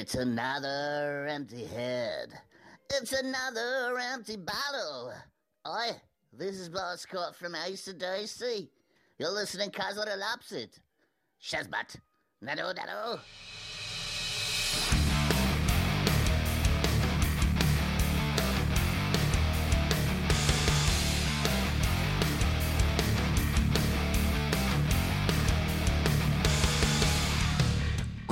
It's 0.00 0.14
another 0.14 1.26
empty 1.28 1.64
head. 1.64 2.28
It's 2.88 3.12
another 3.12 3.98
empty 3.98 4.36
bottle. 4.36 5.12
Oi, 5.66 5.90
this 6.32 6.54
is 6.60 6.68
Bart 6.68 7.00
Scott 7.00 7.34
from 7.34 7.54
ACDC. 7.54 8.68
You're 9.18 9.32
listening 9.32 9.72
Kaiser 9.72 10.02
Lapsit. 10.02 10.78
Shazbat. 11.42 11.96
Nado, 12.44 12.72
nado. 12.76 13.18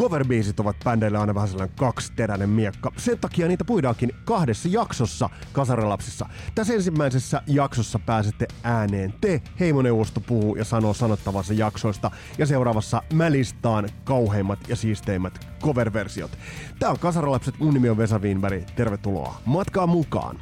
Coverbiisit 0.06 0.60
ovat 0.60 0.76
bändeille 0.84 1.18
aina 1.18 1.34
vähän 1.34 1.48
sellainen 1.48 1.76
kaksiteräinen 1.76 2.48
miekka. 2.48 2.92
Sen 2.96 3.18
takia 3.18 3.48
niitä 3.48 3.64
puidaankin 3.64 4.12
kahdessa 4.24 4.68
jaksossa 4.68 5.30
Kasarilapsissa. 5.52 6.26
Tässä 6.54 6.74
ensimmäisessä 6.74 7.42
jaksossa 7.46 7.98
pääsette 7.98 8.46
ääneen 8.62 9.14
te. 9.20 9.42
Heimoneuvosto 9.60 10.20
puhuu 10.20 10.56
ja 10.56 10.64
sanoo 10.64 10.94
sanottavansa 10.94 11.54
jaksoista. 11.54 12.10
Ja 12.38 12.46
seuraavassa 12.46 13.02
mä 13.12 13.32
listaan 13.32 13.88
kauheimmat 14.04 14.58
ja 14.68 14.76
siisteimmät 14.76 15.46
coverversiot. 15.62 16.38
Tää 16.78 16.90
on 16.90 16.98
Kasarilapset, 16.98 17.58
mun 17.58 17.74
nimi 17.74 17.88
on 17.88 17.96
Vesa 17.96 18.18
Wienberg. 18.18 18.64
Tervetuloa 18.76 19.40
matkaan 19.46 19.88
mukaan! 19.88 20.38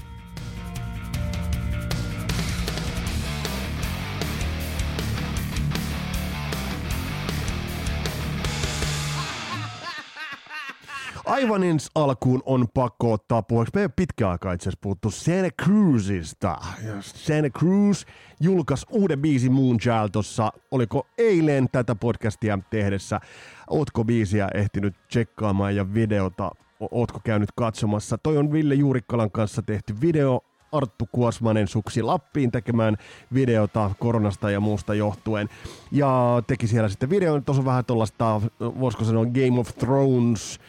Aivan 11.35 11.65
ensi 11.65 11.91
alkuun 11.95 12.43
on 12.47 12.67
pakko 12.75 13.13
ottaa 13.13 13.43
puheeksi. 13.43 13.73
Me 13.75 13.81
ei 13.81 13.85
ole 13.85 13.93
pitkään 13.97 14.31
aikaa 14.31 14.53
itse 14.53 14.65
asiassa 14.69 14.79
puhuttu 14.83 15.11
Santa 15.11 15.51
Cruzista. 15.63 16.59
Santa 17.01 17.51
Cruz 17.59 18.05
julkaisi 18.41 18.87
uuden 18.91 19.23
biisin 19.23 19.53
Moonchild 19.53 20.09
tuossa, 20.13 20.53
oliko 20.71 21.07
eilen 21.19 21.69
tätä 21.73 21.95
podcastia 21.95 22.59
tehdessä. 22.71 23.21
Ootko 23.71 24.05
biisiä 24.05 24.49
ehtinyt 24.55 24.95
tsekkaamaan 25.09 25.77
ja 25.77 25.95
videota, 25.95 26.51
ootko 26.91 27.21
käynyt 27.25 27.49
katsomassa? 27.57 28.19
Toi 28.19 28.37
on 28.37 28.53
Ville 28.53 28.75
Juurikkalan 28.75 29.31
kanssa 29.31 29.63
tehty 29.63 29.95
video, 30.01 30.41
Arttu 30.73 31.09
Kuosmanen 31.13 31.69
suksi 31.69 32.03
Lappiin 32.03 32.51
tekemään 32.51 32.97
videota 33.35 33.91
koronasta 33.99 34.51
ja 34.51 34.61
muusta 34.61 34.95
johtuen. 34.95 35.49
Ja 35.93 36.43
teki 36.47 36.67
siellä 36.67 36.89
sitten 36.89 37.11
videon, 37.11 37.45
tuossa 37.45 37.61
on 37.61 37.67
vähän 37.67 37.85
tuollaista, 37.85 38.41
voisiko 38.61 39.05
sanoa 39.05 39.25
Game 39.25 39.61
of 39.61 39.69
Thrones 39.79 40.61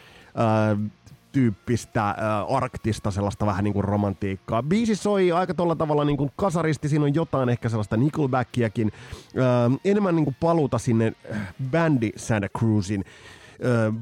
tyyppistä 1.32 2.02
ää, 2.04 2.44
arktista 2.44 3.10
sellaista 3.10 3.46
vähän 3.46 3.64
niin 3.64 3.74
kuin 3.74 3.84
romantiikkaa. 3.84 4.62
Biisi 4.62 4.94
soi 4.94 5.32
aika 5.32 5.54
tuolla 5.54 5.76
tavalla 5.76 6.04
niin 6.04 6.16
kuin 6.16 6.30
kasaristi, 6.36 6.88
siinä 6.88 7.04
on 7.04 7.14
jotain 7.14 7.48
ehkä 7.48 7.68
sellaista 7.68 7.96
Nickelbackiakin, 7.96 8.92
ää, 9.36 9.70
enemmän 9.84 10.16
niin 10.16 10.24
kuin 10.24 10.36
paluta 10.40 10.78
sinne 10.78 11.12
äh, 11.32 11.54
bändi 11.70 12.10
Santa 12.16 12.48
Cruzin 12.58 13.04
ää, 13.64 13.92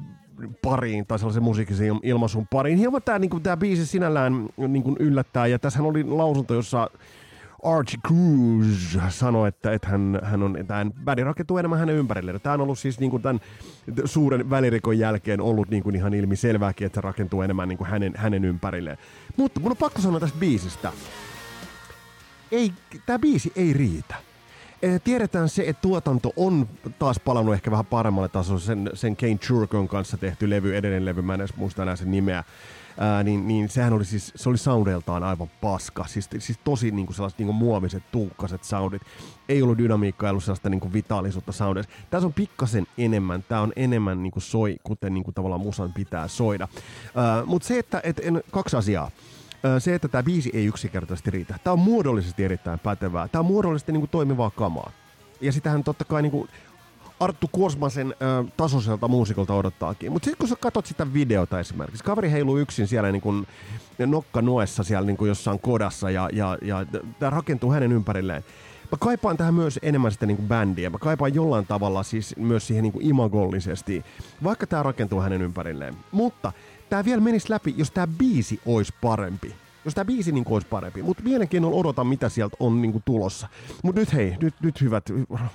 pariin 0.63 1.07
tai 1.07 1.19
sellaisen 1.19 1.43
musiikisen 1.43 1.93
il- 1.95 2.01
ilmaisun 2.03 2.47
pariin. 2.51 2.79
Hieman 2.79 3.03
tämä 3.03 3.19
niinku, 3.19 3.41
tää 3.41 3.57
biisi 3.57 3.87
sinällään 3.87 4.47
niinku, 4.69 4.97
yllättää 4.99 5.47
ja 5.47 5.59
tässä 5.59 5.83
oli 5.83 6.05
lausunto, 6.05 6.55
jossa 6.55 6.91
Archie 7.65 8.01
Cruz 8.07 8.97
sanoi, 9.09 9.49
että, 9.49 9.73
että 9.73 9.89
hän, 9.89 10.19
hän 10.23 10.43
on, 10.43 10.59
tämän 10.67 10.93
bändi 11.05 11.25
rakentuu 11.25 11.59
enemmän 11.59 11.79
hänen 11.79 11.97
ympärilleen. 11.97 12.41
Tämä 12.41 12.55
on 12.55 12.61
ollut 12.61 12.79
siis 12.79 13.01
niin 13.01 13.11
kuin 13.11 13.23
tämän 13.23 13.41
suuren 14.05 14.51
välirikon 14.51 14.99
jälkeen 14.99 15.41
ollut 15.41 15.69
niin 15.69 15.83
kuin 15.83 15.97
ihan 15.97 16.15
ilmi 16.15 16.37
selvääkin, 16.37 16.87
että 16.87 16.97
se 16.97 17.01
rakentuu 17.01 17.43
enemmän 17.43 17.69
niin 17.69 17.79
kuin 17.79 17.89
hänen, 17.89 18.13
hänen 18.17 18.45
ympärilleen. 18.45 18.99
Mutta 19.37 19.61
mun 19.61 19.71
on 19.71 19.77
pakko 19.77 20.01
sanoa 20.01 20.21
tästä 20.21 20.39
biisistä. 20.39 20.93
Ei, 22.53 22.73
tämä 23.07 23.19
biisi 23.19 23.53
ei 23.57 23.73
riitä. 23.73 24.15
Tiedetään 25.05 25.49
se, 25.49 25.65
että 25.67 25.83
tuotanto 25.83 26.33
on 26.37 26.69
taas 26.99 27.21
palannut 27.21 27.55
ehkä 27.55 27.71
vähän 27.71 27.87
paremmalle 27.87 28.29
tasolle. 28.29 28.61
Sen, 28.61 28.91
sen 28.95 29.17
Kane 29.17 29.39
Churkon 29.39 29.89
kanssa 29.89 30.17
tehty 30.17 30.51
levy, 30.51 30.77
edellinen 30.77 31.05
levy, 31.05 31.23
mä 31.23 31.35
en 31.35 31.41
edes 31.41 31.57
muista 31.57 31.83
enää 31.83 31.97
sen 31.97 32.11
nimeä. 32.11 32.45
Ää, 32.99 33.23
niin, 33.23 33.49
niin 33.49 33.69
sehän 33.69 33.93
oli 33.93 34.05
siis, 34.05 34.33
se 34.37 34.49
oli 34.49 34.59
soundeltaan 34.59 35.23
aivan 35.23 35.51
paska. 35.61 36.05
Siis, 36.07 36.29
siis 36.39 36.59
tosi 36.65 36.91
niinku 36.91 37.13
sellaiset 37.13 37.39
niinku 37.39 37.53
muoviset, 37.53 38.03
tuukkaset 38.13 38.65
soundit. 38.65 39.03
Ei 39.49 39.63
ollut 39.63 39.79
dynamiikkaa, 39.79 40.29
ei 40.29 40.31
ollut 40.31 40.45
sellaista 40.45 40.69
niinku 40.71 40.93
vitaalisuutta 40.93 41.53
soundeissa. 41.53 41.93
Tässä 42.11 42.27
on 42.27 42.33
pikkasen 42.33 42.87
enemmän, 42.99 43.45
tämä 43.49 43.61
on 43.61 43.73
enemmän 43.77 44.23
niinku 44.23 44.41
soi, 44.41 44.77
kuten 44.83 45.15
niinku 45.15 45.33
tavallaan 45.33 45.61
musan 45.61 45.93
pitää 45.93 46.29
soida. 46.29 46.69
Mutta 47.47 47.69
se, 47.69 47.79
että 47.79 48.01
et, 48.05 48.21
en, 48.23 48.43
kaksi 48.51 48.77
asiaa. 48.77 49.11
Se, 49.79 49.95
että 49.95 50.09
tämä 50.09 50.23
biisi 50.23 50.51
ei 50.55 50.67
yksinkertaisesti 50.67 51.31
riitä. 51.31 51.59
Tämä 51.65 51.73
on 51.73 51.79
muodollisesti 51.79 52.45
erittäin 52.45 52.79
pätevää. 52.79 53.29
Tämä 53.29 53.41
on 53.41 53.47
muodollisesti 53.47 53.93
niinku 53.93 54.07
toimivaa 54.07 54.51
kamaa. 54.51 54.91
Ja 55.41 55.53
sitähän 55.53 55.85
totta 55.85 56.05
kai 56.05 56.23
niinku 56.23 56.49
Arttu 57.21 57.49
Kuosmasen 57.53 58.15
ö, 58.23 58.45
tasoiselta 58.57 59.09
muusikolta 59.09 59.55
odottaakin. 59.55 60.13
Mutta 60.13 60.25
sitten 60.25 60.39
kun 60.39 60.49
sä 60.49 60.57
katsot 60.61 60.87
sitä 60.87 61.13
videota 61.13 61.61
esimerkiksi, 61.61 62.05
kaveri 62.05 62.31
heiluu 62.31 62.59
yksin 62.59 62.87
siellä 62.87 63.13
niin 63.13 63.23
kun 63.23 63.47
nokka 64.07 64.43
noessa 64.43 64.83
siellä 64.83 65.07
niin 65.07 65.17
kun 65.17 65.29
jossain 65.29 65.61
kodassa 65.61 66.11
ja, 66.11 66.29
ja, 66.33 66.59
ja 66.63 66.87
tämä 67.19 67.31
rakentuu 67.31 67.71
hänen 67.71 67.93
ympärilleen. 67.93 68.45
Mä 68.93 68.99
kaipaan 68.99 69.37
tähän 69.37 69.55
myös 69.55 69.79
enemmän 69.83 70.13
sitä 70.13 70.27
niin 70.27 70.37
kuin 70.37 70.49
bändiä. 70.49 70.91
Mä 70.91 70.99
kaipaan 70.99 71.35
jollain 71.35 71.67
tavalla 71.67 72.03
siis 72.03 72.37
myös 72.37 72.67
siihen 72.67 72.83
niin 72.83 72.93
kuin 72.93 73.07
imagollisesti, 73.07 74.05
vaikka 74.45 74.67
tämä 74.67 74.83
rakentuu 74.83 75.21
hänen 75.21 75.43
ympärilleen. 75.43 75.97
Mutta 76.13 76.53
tämä 76.91 77.05
vielä 77.05 77.21
menisi 77.21 77.51
läpi, 77.51 77.75
jos 77.77 77.91
tämä 77.91 78.07
biisi 78.07 78.61
olisi 78.67 78.95
parempi. 79.01 79.55
Jos 79.85 79.95
tämä 79.95 80.05
biisi 80.05 80.33
niin 80.33 80.45
olisi 80.49 80.69
parempi. 80.69 81.03
Mutta 81.03 81.23
mielenkiinnolla 81.23 81.77
odotan, 81.77 82.07
mitä 82.07 82.29
sieltä 82.29 82.57
on 82.61 82.83
niin 82.83 82.93
kuin 82.93 83.03
tulossa. 83.05 83.49
Mutta 83.83 84.01
nyt 84.01 84.13
hei, 84.13 84.37
nyt, 84.43 84.55
nyt 84.63 84.81
hyvät 84.81 85.05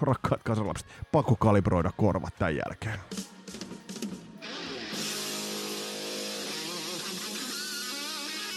rakkaat 0.02 0.44
kasalapset, 0.44 0.88
pakko 1.12 1.36
kalibroida 1.36 1.92
korvat 1.98 2.34
tämän 2.40 2.56
jälkeen. 2.56 3.00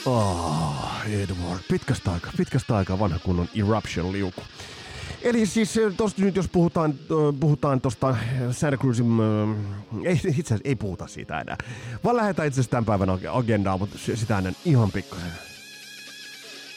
Oh, 0.07 0.93
Edward. 1.07 1.61
Pitkästä 1.71 2.13
aikaa, 2.13 2.33
pitkästä 2.37 2.77
aikaa 2.77 2.99
vanha 2.99 3.19
kunnon 3.19 3.49
Eruption-liuku. 3.55 4.43
Eli 5.23 5.47
siis 5.47 5.77
eh, 5.77 5.93
tosta 5.97 6.23
nyt 6.23 6.37
jos 6.37 6.49
puhutaan, 6.49 6.95
ö, 7.11 7.15
puhutaan 7.41 7.81
tuosta 7.81 8.17
Santa 8.51 8.77
Cruzin, 8.77 9.21
ö, 9.21 9.47
ei 10.05 10.15
itse 10.15 10.29
asiassa 10.29 10.57
ei 10.65 10.75
puhuta 10.75 11.07
siitä 11.07 11.41
enää, 11.41 11.57
vaan 12.05 12.17
lähdetään 12.17 12.49
itse 12.49 12.61
asiassa 12.61 12.71
tämän 12.71 12.85
päivän 12.85 13.09
ag- 13.09 13.39
agendaan, 13.39 13.79
mutta 13.79 13.99
sitä 14.15 14.39
ennen 14.39 14.57
ihan 14.65 14.93
pikkasen. 14.93 15.52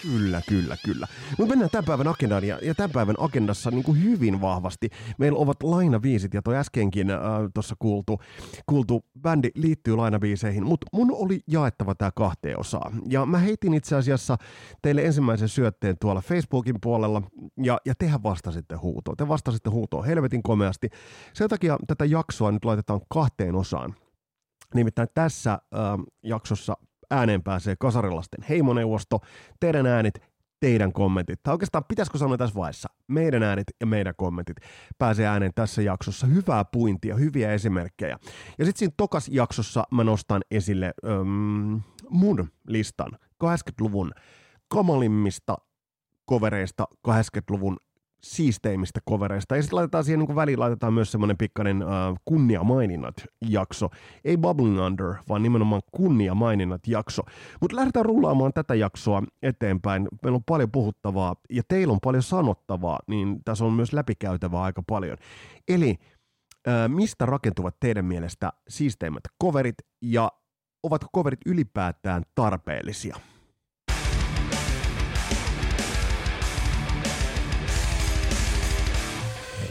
Kyllä, 0.05 0.41
kyllä, 0.49 0.77
kyllä. 0.85 1.07
Mutta 1.37 1.49
mennään 1.49 1.69
tämän 1.69 1.85
päivän 1.85 2.07
agendaan 2.07 2.43
ja, 2.43 2.59
ja 2.61 2.75
tämän 2.75 2.91
päivän 2.91 3.15
agendassa 3.19 3.71
niin 3.71 3.83
kuin 3.83 4.03
hyvin 4.03 4.41
vahvasti. 4.41 4.89
Meillä 5.17 5.39
ovat 5.39 5.63
lainabiisit 5.63 6.33
ja 6.33 6.41
toi 6.41 6.55
äskenkin 6.55 7.11
äh, 7.11 7.19
tuossa 7.53 7.75
kuultu, 7.79 8.19
kuultu 8.65 9.05
bändi 9.21 9.49
liittyy 9.55 9.95
lainabiiseihin, 9.95 10.63
mutta 10.63 10.87
mun 10.93 11.11
oli 11.11 11.39
jaettava 11.47 11.95
tämä 11.95 12.11
kahteen 12.15 12.59
osaan. 12.59 13.01
Ja 13.09 13.25
mä 13.25 13.37
heitin 13.37 13.73
itse 13.73 13.95
asiassa 13.95 14.37
teille 14.81 15.05
ensimmäisen 15.05 15.49
syötteen 15.49 15.97
tuolla 16.01 16.21
Facebookin 16.21 16.75
puolella 16.81 17.21
ja, 17.63 17.77
ja 17.85 17.95
tehän 17.95 18.23
vastasitte 18.23 18.75
huutoon. 18.75 19.17
Te 19.17 19.27
vastasitte 19.27 19.69
huutoon 19.69 20.05
helvetin 20.05 20.43
komeasti. 20.43 20.89
Sen 21.33 21.49
takia 21.49 21.77
tätä 21.87 22.05
jaksoa 22.05 22.51
nyt 22.51 22.65
laitetaan 22.65 23.01
kahteen 23.09 23.55
osaan. 23.55 23.95
Nimittäin 24.73 25.07
tässä 25.13 25.51
äh, 25.51 25.59
jaksossa 26.23 26.77
ääneen 27.11 27.43
pääsee 27.43 27.75
kasarilasten 27.79 28.45
heimoneuvosto, 28.49 29.19
teidän 29.59 29.85
äänet, 29.85 30.21
teidän 30.59 30.93
kommentit. 30.93 31.39
Tai 31.43 31.53
oikeastaan 31.53 31.83
pitäisikö 31.87 32.17
sanoa 32.17 32.37
tässä 32.37 32.55
vaiheessa, 32.55 32.89
meidän 33.07 33.43
äänet 33.43 33.63
ja 33.79 33.85
meidän 33.85 34.13
kommentit 34.17 34.57
pääsee 34.97 35.27
ääneen 35.27 35.51
tässä 35.55 35.81
jaksossa. 35.81 36.27
Hyvää 36.27 36.65
puintia, 36.65 37.15
hyviä 37.15 37.53
esimerkkejä. 37.53 38.17
Ja 38.57 38.65
sitten 38.65 38.79
siinä 38.79 38.93
tokas 38.97 39.29
jaksossa 39.31 39.83
mä 39.91 40.03
nostan 40.03 40.41
esille 40.51 40.93
öm, 41.05 41.81
mun 42.09 42.49
listan 42.67 43.11
80-luvun 43.43 44.11
kamalimmista 44.67 45.57
kovereista 46.25 46.87
80-luvun 47.07 47.77
siisteimmistä 48.25 48.99
kovereista. 49.05 49.55
Ja 49.55 49.61
sitten 49.61 49.75
laitetaan 49.75 50.03
siihen 50.03 50.19
niin 50.19 50.35
väliin 50.35 50.59
laitetaan 50.59 50.93
myös 50.93 51.11
semmoinen 51.11 51.37
pikkainen 51.37 51.81
äh, 51.81 51.89
kunniamaininnat 52.25 53.13
jakso. 53.49 53.89
Ei 54.23 54.37
Bubbling 54.37 54.79
Under, 54.79 55.13
vaan 55.29 55.43
nimenomaan 55.43 55.81
kunniamaininnat 55.91 56.87
jakso. 56.87 57.21
Mutta 57.61 57.75
lähdetään 57.75 58.05
rullaamaan 58.05 58.53
tätä 58.53 58.75
jaksoa 58.75 59.23
eteenpäin. 59.41 60.07
Meillä 60.23 60.35
on 60.35 60.43
paljon 60.43 60.71
puhuttavaa 60.71 61.35
ja 61.49 61.63
teillä 61.67 61.91
on 61.91 61.99
paljon 62.03 62.23
sanottavaa, 62.23 62.99
niin 63.07 63.43
tässä 63.45 63.65
on 63.65 63.73
myös 63.73 63.93
läpikäytävää 63.93 64.61
aika 64.61 64.83
paljon. 64.87 65.17
Eli 65.67 65.97
äh, 66.67 66.73
mistä 66.89 67.25
rakentuvat 67.25 67.75
teidän 67.79 68.05
mielestä 68.05 68.53
siisteimmät 68.67 69.23
coverit 69.43 69.77
ja 70.01 70.31
ovatko 70.83 71.09
coverit 71.15 71.39
ylipäätään 71.45 72.23
tarpeellisia? 72.35 73.15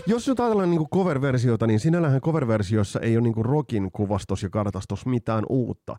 Jos 0.07 0.29
nyt 0.29 0.41
ajatellaan 0.41 0.71
niin 0.71 0.89
cover-versiota, 0.95 1.67
niin 1.67 1.81
sinällähän 1.81 2.21
cover-versiossa 2.21 3.01
ei 3.01 3.17
ole 3.17 3.23
niin 3.23 3.45
rockin 3.45 3.91
kuvastos 3.93 4.43
ja 4.43 4.51
kartastos 4.51 5.07
mitään 5.07 5.45
uutta. 5.49 5.97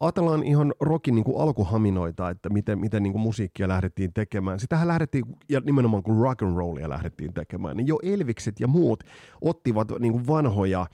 Ajatellaan 0.00 0.42
ihan 0.42 0.74
rockin 0.80 1.14
niin 1.14 1.24
alkuhaminoita, 1.38 2.30
että 2.30 2.48
miten, 2.48 2.78
miten 2.78 3.02
niin 3.02 3.20
musiikkia 3.20 3.68
lähdettiin 3.68 4.12
tekemään. 4.12 4.60
Sitähän 4.60 4.88
lähdettiin, 4.88 5.24
ja 5.48 5.60
nimenomaan 5.60 6.02
kun 6.02 6.22
rock 6.22 6.42
and 6.42 6.56
rollia 6.56 6.88
lähdettiin 6.88 7.34
tekemään, 7.34 7.76
niin 7.76 7.86
jo 7.86 7.98
Elvikset 8.02 8.60
ja 8.60 8.68
muut 8.68 9.04
ottivat 9.40 9.88
niin 9.98 10.26
vanhoja 10.26 10.80
äh, 10.80 10.86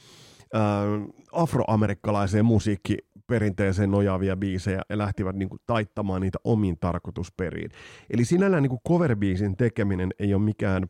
afroamerikkalaiseen 1.32 2.44
musiikki 2.44 2.96
perinteeseen 3.26 3.90
nojaavia 3.90 4.36
biisejä 4.36 4.82
ja 4.88 4.98
lähtivät 4.98 5.36
niin 5.36 5.48
kuin, 5.48 5.60
taittamaan 5.66 6.20
niitä 6.20 6.38
omiin 6.44 6.76
tarkoitusperiin. 6.80 7.70
Eli 8.10 8.24
sinällään 8.24 8.62
niin 8.62 8.78
cover-biisin 8.88 9.56
tekeminen 9.56 10.10
ei 10.18 10.34
ole 10.34 10.42
mikään 10.42 10.86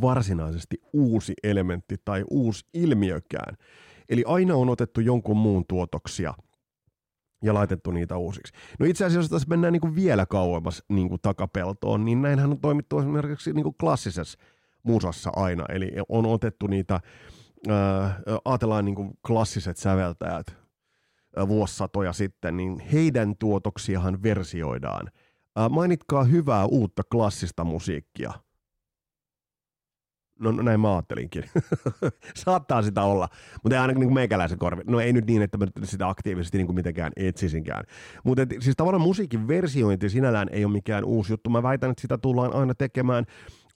varsinaisesti 0.00 0.80
uusi 0.92 1.32
elementti 1.42 1.96
tai 2.04 2.24
uusi 2.30 2.66
ilmiökään. 2.74 3.56
Eli 4.08 4.24
aina 4.26 4.54
on 4.54 4.68
otettu 4.68 5.00
jonkun 5.00 5.36
muun 5.36 5.64
tuotoksia 5.68 6.34
ja 7.42 7.54
laitettu 7.54 7.90
niitä 7.90 8.16
uusiksi. 8.16 8.52
No 8.78 8.86
itse 8.86 9.04
asiassa, 9.04 9.34
jos 9.34 9.48
mennään 9.48 9.72
niin 9.72 9.80
kuin 9.80 9.94
vielä 9.94 10.26
kauemmas 10.26 10.84
niin 10.88 11.08
kuin 11.08 11.20
takapeltoon, 11.22 12.04
niin 12.04 12.22
näinhän 12.22 12.50
on 12.50 12.60
toimittu 12.60 12.98
esimerkiksi 12.98 13.52
niin 13.52 13.62
kuin 13.62 13.74
klassisessa 13.80 14.38
musassa 14.82 15.30
aina. 15.36 15.64
Eli 15.68 15.92
on 16.08 16.26
otettu 16.26 16.66
niitä, 16.66 17.00
äh, 17.70 18.16
ajatellaan 18.44 18.84
niin 18.84 18.94
kuin 18.94 19.10
klassiset 19.26 19.76
säveltäjät 19.76 20.46
äh, 20.50 21.48
vuosisatoja 21.48 22.12
sitten, 22.12 22.56
niin 22.56 22.80
heidän 22.80 23.36
tuotoksiahan 23.36 24.22
versioidaan. 24.22 25.10
Äh, 25.58 25.70
mainitkaa 25.70 26.24
hyvää 26.24 26.66
uutta 26.66 27.02
klassista 27.10 27.64
musiikkia– 27.64 28.32
No 30.42 30.52
näin 30.52 30.80
mä 30.80 30.92
ajattelinkin. 30.92 31.44
Saattaa 32.34 32.82
sitä 32.82 33.02
olla, 33.02 33.28
mutta 33.62 33.76
ei 33.76 33.80
ainakin 33.80 34.00
niin 34.00 34.14
meikäläisen 34.14 34.58
korvi. 34.58 34.82
No 34.86 35.00
ei 35.00 35.12
nyt 35.12 35.26
niin, 35.26 35.42
että 35.42 35.58
mä 35.58 35.64
nyt 35.64 35.88
sitä 35.88 36.08
aktiivisesti 36.08 36.58
niin 36.58 36.66
kuin 36.66 36.76
mitenkään 36.76 37.12
etsisinkään. 37.16 37.84
Mutta 38.24 38.42
siis 38.60 38.76
tavallaan 38.76 39.02
musiikin 39.02 39.48
versiointi 39.48 40.08
sinällään 40.08 40.48
ei 40.52 40.64
ole 40.64 40.72
mikään 40.72 41.04
uusi 41.04 41.32
juttu. 41.32 41.50
Mä 41.50 41.62
väitän, 41.62 41.90
että 41.90 42.00
sitä 42.02 42.18
tullaan 42.18 42.54
aina 42.54 42.74
tekemään. 42.74 43.24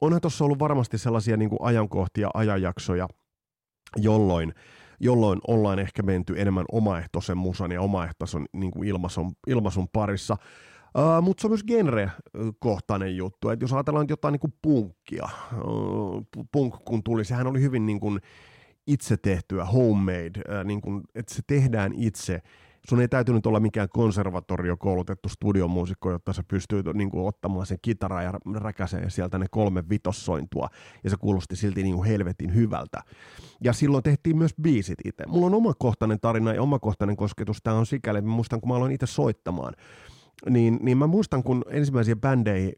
Onhan 0.01 0.21
tuossa 0.21 0.45
ollut 0.45 0.59
varmasti 0.59 0.99
sellaisia 0.99 1.37
niin 1.37 1.51
kuin 1.51 1.63
ajankohtia, 1.63 2.31
ajanjaksoja, 2.35 3.09
jolloin 3.97 4.53
jolloin 5.01 5.41
ollaan 5.47 5.79
ehkä 5.79 6.03
menty 6.03 6.35
enemmän 6.37 6.65
omaehtoisen 6.73 7.39
musan 7.39 7.73
ja 7.73 7.81
omaehtoisen 7.81 8.45
niin 8.53 8.71
kuin 8.71 8.89
ilmaisun 9.47 9.89
parissa. 9.93 10.37
Mutta 11.23 11.41
se 11.41 11.47
on 11.47 11.51
myös 11.51 11.65
genre-kohtainen 11.65 13.17
juttu, 13.17 13.49
että 13.49 13.65
jos 13.65 13.73
ajatellaan 13.73 14.07
jotain 14.09 14.33
niin 14.33 14.55
punkkia, 14.63 15.29
punk 16.53 16.75
kun 16.85 17.03
tuli, 17.03 17.25
sehän 17.25 17.47
oli 17.47 17.61
hyvin 17.61 17.87
niin 17.87 18.01
kuin 18.01 18.21
itse 18.87 19.17
tehtyä, 19.17 19.65
homemade, 19.65 20.65
niin 20.65 20.81
kuin, 20.81 21.03
että 21.15 21.35
se 21.35 21.43
tehdään 21.47 21.93
itse. 21.95 22.43
Sun 22.89 23.01
ei 23.01 23.09
täytynyt 23.09 23.47
olla 23.47 23.61
mikään 23.61 23.89
konservatoriokoulutettu 23.89 25.29
studiomuusikko, 25.29 26.11
jotta 26.11 26.33
sä 26.33 26.43
pystyy 26.49 26.83
niin 26.95 27.11
kuin, 27.11 27.27
ottamaan 27.27 27.67
sen 27.67 27.79
kitaran 27.83 28.25
ja 28.25 28.33
räkäseen 28.55 29.11
sieltä 29.11 29.39
ne 29.39 29.47
kolme 29.51 29.85
vitossointua, 29.91 30.69
ja 31.05 31.11
se 31.11 31.17
kuulosti 31.17 31.57
silti 31.57 31.83
niin 31.83 31.95
kuin 31.95 32.09
helvetin 32.09 32.55
hyvältä. 32.55 33.01
Ja 33.61 33.73
silloin 33.73 34.03
tehtiin 34.03 34.39
myös 34.39 34.55
biisit 34.63 34.99
itse. 35.05 35.27
Mulla 35.27 35.47
on 35.47 35.55
omakohtainen 35.55 36.21
tarina 36.21 36.55
ja 36.55 36.63
omakohtainen 36.63 37.17
kosketus. 37.17 37.59
Tämä 37.63 37.77
on 37.77 37.87
sikäli, 37.87 38.21
muistan, 38.21 38.61
kun 38.61 38.69
mä 38.69 38.77
aloin 38.77 38.93
itse 38.93 39.07
soittamaan 39.07 39.75
niin, 40.51 40.79
niin 40.83 40.99
mä 40.99 41.07
muistan, 41.07 41.43
kun 41.43 41.63
ensimmäisiä 41.71 42.17
bändejä, 42.17 42.73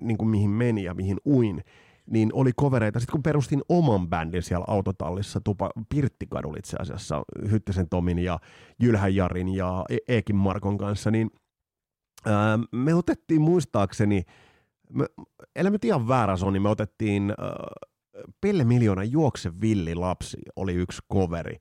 niin 0.00 0.18
kuin 0.18 0.28
mihin 0.28 0.50
meni 0.50 0.84
ja 0.84 0.94
mihin 0.94 1.16
uin, 1.26 1.64
niin 2.10 2.30
oli 2.32 2.50
kovereita. 2.56 3.00
Sitten 3.00 3.12
kun 3.12 3.22
perustin 3.22 3.62
oman 3.68 4.08
bändin 4.08 4.42
siellä 4.42 4.64
autotallissa, 4.68 5.40
tupa, 5.40 5.70
Pirttikadulla 5.88 6.58
itse 6.58 6.76
asiassa, 6.80 7.22
Hyttisen 7.50 7.88
Tomin 7.88 8.18
ja 8.18 8.38
Jylhän 8.82 9.14
Jarin 9.14 9.48
ja 9.48 9.84
e- 9.90 10.14
Eekin 10.14 10.36
Markon 10.36 10.78
kanssa, 10.78 11.10
niin 11.10 11.30
ää, 12.26 12.58
me 12.72 12.94
otettiin 12.94 13.40
muistaakseni, 13.40 14.22
me, 14.92 15.06
nyt 15.70 15.84
ihan 15.84 16.08
väärä 16.08 16.36
se 16.36 16.46
on, 16.46 16.52
niin 16.52 16.62
me 16.62 16.68
otettiin 16.68 17.34
ää, 17.38 17.66
Pelle 18.40 18.64
Miljoona 18.64 19.04
juokse 19.04 19.60
villi 19.60 19.94
lapsi, 19.94 20.38
oli 20.56 20.74
yksi 20.74 21.02
coveri 21.12 21.56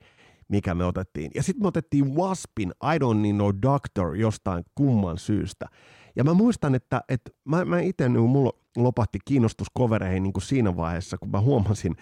mikä 0.47 0.75
me 0.75 0.85
otettiin. 0.85 1.31
Ja 1.35 1.43
sitten 1.43 1.63
me 1.63 1.67
otettiin 1.67 2.15
Waspin 2.15 2.69
I 2.69 2.97
Don't 2.97 3.17
Need 3.21 3.35
No 3.35 3.53
Doctor 3.61 4.15
jostain 4.15 4.63
kumman 4.75 5.17
syystä. 5.17 5.65
Ja 6.15 6.23
mä 6.23 6.33
muistan, 6.33 6.75
että, 6.75 7.01
että 7.09 7.31
mä, 7.45 7.65
mä 7.65 7.79
itse, 7.79 8.09
niin 8.09 8.29
mulla 8.29 8.51
lopahti 8.77 9.19
kiinnostus 9.25 9.67
kovereihin 9.73 10.23
niin 10.23 10.33
kuin 10.33 10.43
siinä 10.43 10.77
vaiheessa, 10.77 11.17
kun 11.17 11.29
mä 11.29 11.41
huomasin, 11.41 11.95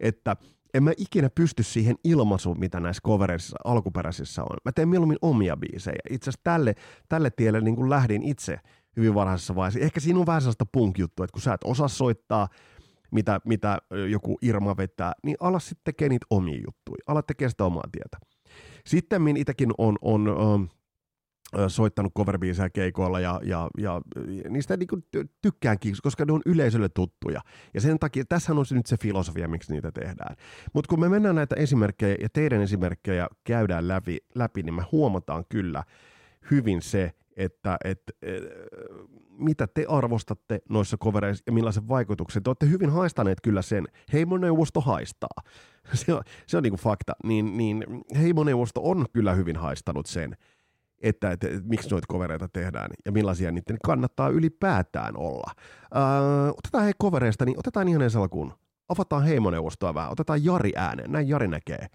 että 0.00 0.36
en 0.74 0.82
mä 0.82 0.92
ikinä 0.96 1.30
pysty 1.30 1.62
siihen 1.62 1.96
ilmaisuun, 2.04 2.58
mitä 2.58 2.80
näissä 2.80 3.02
covereissa 3.06 3.56
alkuperäisissä 3.64 4.42
on. 4.42 4.56
Mä 4.64 4.72
teen 4.72 4.88
mieluummin 4.88 5.18
omia 5.22 5.56
biisejä. 5.56 5.98
Itse 6.10 6.30
asiassa 6.30 6.40
tälle, 6.44 6.74
tälle 7.08 7.30
tielle 7.30 7.60
niin 7.60 7.76
kuin 7.76 7.90
lähdin 7.90 8.22
itse 8.22 8.60
hyvin 8.96 9.14
varhaisessa 9.14 9.54
vaiheessa. 9.54 9.80
Ehkä 9.80 10.00
siinä 10.00 10.20
on 10.20 10.26
vähän 10.26 10.40
sellaista 10.40 10.66
punk-juttua, 10.72 11.24
että 11.24 11.32
kun 11.32 11.42
sä 11.42 11.54
et 11.54 11.64
osaa 11.64 11.88
soittaa– 11.88 12.48
mitä, 13.12 13.40
mitä 13.44 13.78
joku 14.10 14.38
Irma 14.42 14.76
vetää, 14.76 15.12
niin 15.24 15.36
ala 15.40 15.58
sitten 15.58 15.84
tekee 15.84 16.08
niitä 16.08 16.26
omia 16.30 16.60
juttuja. 16.66 17.02
Ala 17.06 17.22
tekee 17.22 17.48
sitä 17.48 17.64
omaa 17.64 17.88
tietä. 17.92 18.18
Sitten 18.86 19.36
itsekin 19.36 19.70
on, 19.78 19.96
on 20.02 20.28
on 21.52 21.70
soittanut 21.70 22.14
cover 22.14 22.38
keikoilla 22.72 23.20
ja, 23.20 23.40
ja, 23.44 23.68
ja 23.78 24.00
niistä 24.48 24.76
niin 24.76 24.88
tykkäänkin, 25.42 25.94
koska 26.02 26.24
ne 26.24 26.32
on 26.32 26.42
yleisölle 26.46 26.88
tuttuja. 26.88 27.40
Ja 27.74 27.80
sen 27.80 27.98
takia, 27.98 28.24
tässä 28.28 28.52
on 28.52 28.64
nyt 28.70 28.86
se 28.86 28.96
filosofia, 28.96 29.48
miksi 29.48 29.72
niitä 29.72 29.92
tehdään. 29.92 30.36
Mutta 30.74 30.88
kun 30.88 31.00
me 31.00 31.08
mennään 31.08 31.34
näitä 31.34 31.56
esimerkkejä 31.56 32.16
ja 32.20 32.28
teidän 32.32 32.62
esimerkkejä 32.62 33.28
käydään 33.44 33.88
läpi, 33.88 34.18
läpi 34.34 34.62
niin 34.62 34.74
me 34.74 34.84
huomataan 34.92 35.44
kyllä 35.48 35.84
hyvin 36.50 36.82
se, 36.82 37.12
että, 37.38 37.76
että, 37.84 38.12
että 38.22 38.48
mitä 39.38 39.66
te 39.66 39.86
arvostatte 39.88 40.60
noissa 40.68 40.96
kovereissa 40.96 41.42
ja 41.46 41.52
millaisen 41.52 41.88
vaikutuksen. 41.88 42.42
Te 42.42 42.50
olette 42.50 42.68
hyvin 42.68 42.90
haistaneet 42.90 43.40
kyllä 43.40 43.62
sen. 43.62 43.88
Heimoneuvosto 44.12 44.80
haistaa. 44.80 45.42
Se 45.94 46.14
on, 46.14 46.22
se 46.46 46.56
on 46.56 46.62
niin 46.62 46.70
kuin 46.70 46.80
fakta. 46.80 47.12
Niin, 47.24 47.56
niin 47.56 47.84
heimoneuvosto 48.18 48.80
on 48.84 49.06
kyllä 49.12 49.34
hyvin 49.34 49.56
haistanut 49.56 50.06
sen, 50.06 50.36
että, 51.02 51.30
että, 51.30 51.48
että 51.48 51.68
miksi 51.68 51.90
noita 51.90 52.06
kovereita 52.08 52.48
tehdään 52.48 52.90
ja 53.04 53.12
millaisia 53.12 53.52
niiden 53.52 53.76
kannattaa 53.84 54.28
ylipäätään 54.28 55.16
olla. 55.16 55.52
Öö, 55.96 56.02
otetaan 56.58 56.84
hei 56.84 56.92
kovereista, 56.98 57.44
niin 57.44 57.58
otetaan 57.58 57.88
ihan 57.88 58.02
ensin 58.02 58.20
alkuun. 58.20 58.52
Avataan 58.88 59.22
heimoneuvostoa 59.22 59.94
vähän. 59.94 60.12
Otetaan 60.12 60.44
Jari 60.44 60.72
ääneen. 60.76 61.12
Näin 61.12 61.28
Jari 61.28 61.48
näkee 61.48 61.86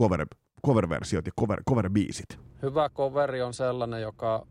cover, 0.00 0.26
cover-versiot 0.66 1.26
ja 1.26 1.32
cover, 1.40 1.62
cover-biisit. 1.70 2.38
Hyvä 2.62 2.88
coveri 2.88 3.42
on 3.42 3.54
sellainen, 3.54 4.02
joka 4.02 4.46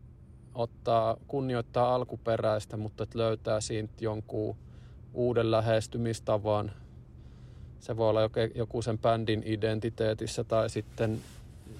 ottaa, 0.58 1.16
kunnioittaa 1.28 1.94
alkuperäistä, 1.94 2.76
mutta 2.76 3.02
että 3.02 3.18
löytää 3.18 3.60
siitä 3.60 3.92
jonkun 4.00 4.56
uuden 5.14 5.50
lähestymistavan. 5.50 6.72
Se 7.80 7.96
voi 7.96 8.10
olla 8.10 8.20
joku 8.54 8.82
sen 8.82 8.98
bändin 8.98 9.42
identiteetissä 9.46 10.44
tai 10.44 10.70
sitten 10.70 11.20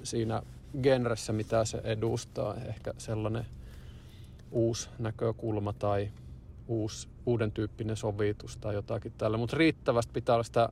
siinä 0.02 0.42
genressä, 0.82 1.32
mitä 1.32 1.64
se 1.64 1.80
edustaa. 1.84 2.54
Ehkä 2.54 2.94
sellainen 2.98 3.46
uusi 4.50 4.88
näkökulma 4.98 5.72
tai 5.72 6.10
uusi, 6.68 7.08
uuden 7.26 7.52
tyyppinen 7.52 7.96
sovitus 7.96 8.56
tai 8.56 8.74
jotakin 8.74 9.12
tällä. 9.18 9.36
Mutta 9.36 9.56
riittävästi 9.56 10.12
pitää 10.12 10.34
olla 10.34 10.42
sitä 10.42 10.68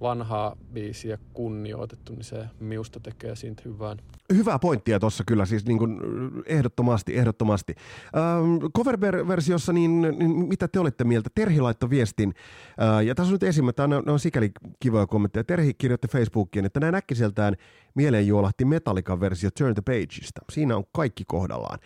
vanhaa 0.00 0.56
biisiä 0.72 1.18
kunnioitettu, 1.32 2.12
niin 2.12 2.24
se 2.24 2.44
miusta 2.60 3.00
tekee 3.00 3.36
siitä 3.36 3.62
hyvän. 3.64 3.98
Hyvää 4.34 4.58
pointtia 4.58 5.00
tuossa 5.00 5.24
kyllä, 5.26 5.46
siis 5.46 5.66
niin 5.66 5.78
kuin 5.78 6.00
ehdottomasti, 6.46 7.16
ehdottomasti. 7.16 7.74
Ähm, 8.16 8.56
cover-versiossa, 8.76 9.72
niin, 9.72 10.00
niin, 10.00 10.48
mitä 10.48 10.68
te 10.68 10.80
olette 10.80 11.04
mieltä? 11.04 11.30
Terhi 11.34 11.60
laittoi 11.60 11.90
viestin, 11.90 12.34
äh, 12.82 13.04
ja 13.04 13.14
tässä 13.14 13.30
on 13.30 13.32
nyt 13.32 13.42
esimerkki, 13.42 13.82
nämä 13.82 13.96
on, 13.96 14.08
on 14.08 14.20
sikäli 14.20 14.50
kivoja 14.80 15.06
kommentteja. 15.06 15.44
Terhi 15.44 15.74
kirjoitti 15.74 16.08
Facebookiin, 16.08 16.64
että 16.64 16.80
näin 16.80 16.94
äkkiseltään 16.94 17.54
mieleen 17.94 18.26
juolahti 18.26 18.64
Metallican 18.64 19.20
versio 19.20 19.50
Turn 19.58 19.74
the 19.74 19.82
Pageista. 19.82 20.40
Siinä 20.52 20.76
on 20.76 20.84
kaikki 20.92 21.24
kohdallaan. 21.26 21.78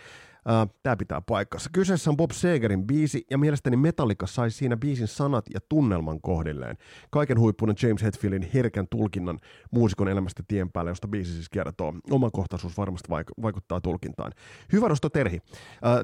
Tämä 0.82 0.96
pitää 0.96 1.20
paikkansa. 1.20 1.70
Kyseessä 1.72 2.10
on 2.10 2.16
Bob 2.16 2.30
Segerin 2.30 2.86
biisi, 2.86 3.24
ja 3.30 3.38
mielestäni 3.38 3.76
Metallica 3.76 4.26
sai 4.26 4.50
siinä 4.50 4.76
biisin 4.76 5.08
sanat 5.08 5.44
ja 5.54 5.60
tunnelman 5.68 6.20
kohdilleen. 6.20 6.76
Kaiken 7.10 7.38
huippuinen 7.38 7.76
James 7.82 8.02
Hetfieldin 8.02 8.50
herkän 8.54 8.86
tulkinnan 8.90 9.38
muusikon 9.70 10.08
elämästä 10.08 10.42
tien 10.48 10.72
päälle, 10.72 10.90
josta 10.90 11.08
biisi 11.08 11.32
siis 11.32 11.48
kertoo. 11.48 11.94
Omakohtaisuus 12.10 12.76
varmasti 12.76 13.08
vaikuttaa 13.42 13.80
tulkintaan. 13.80 14.32
Hyvä 14.72 14.88
nosto 14.88 15.10
Terhi. 15.10 15.38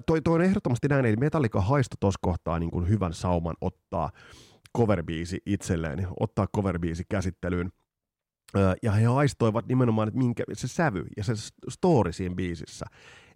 toi, 0.07 0.23
toi 0.23 0.35
on 0.35 0.43
ehdottomasti 0.43 0.89
näin, 0.89 1.07
eli 1.07 1.17
Metallica 1.17 1.61
haisto 1.61 1.97
tuossa 2.01 2.19
kohtaa 2.23 2.59
niin 2.59 2.71
kuin 2.71 2.89
hyvän 2.89 3.13
sauman 3.15 3.57
ottaa 3.61 4.11
coverbiisi 4.77 5.39
itselleen, 5.47 6.07
ottaa 6.21 6.47
coverbiisi 6.57 7.05
käsittelyyn. 7.09 7.71
Ja 8.83 8.93
he 8.93 9.05
haistoivat 9.05 9.67
nimenomaan, 9.67 10.09
että 10.09 10.19
minkä 10.19 10.45
se 10.53 10.69
sävy 10.69 11.05
ja 11.17 11.25
se 11.25 11.33
story 11.69 12.13
siinä 12.13 12.35
biisissä. 12.35 12.87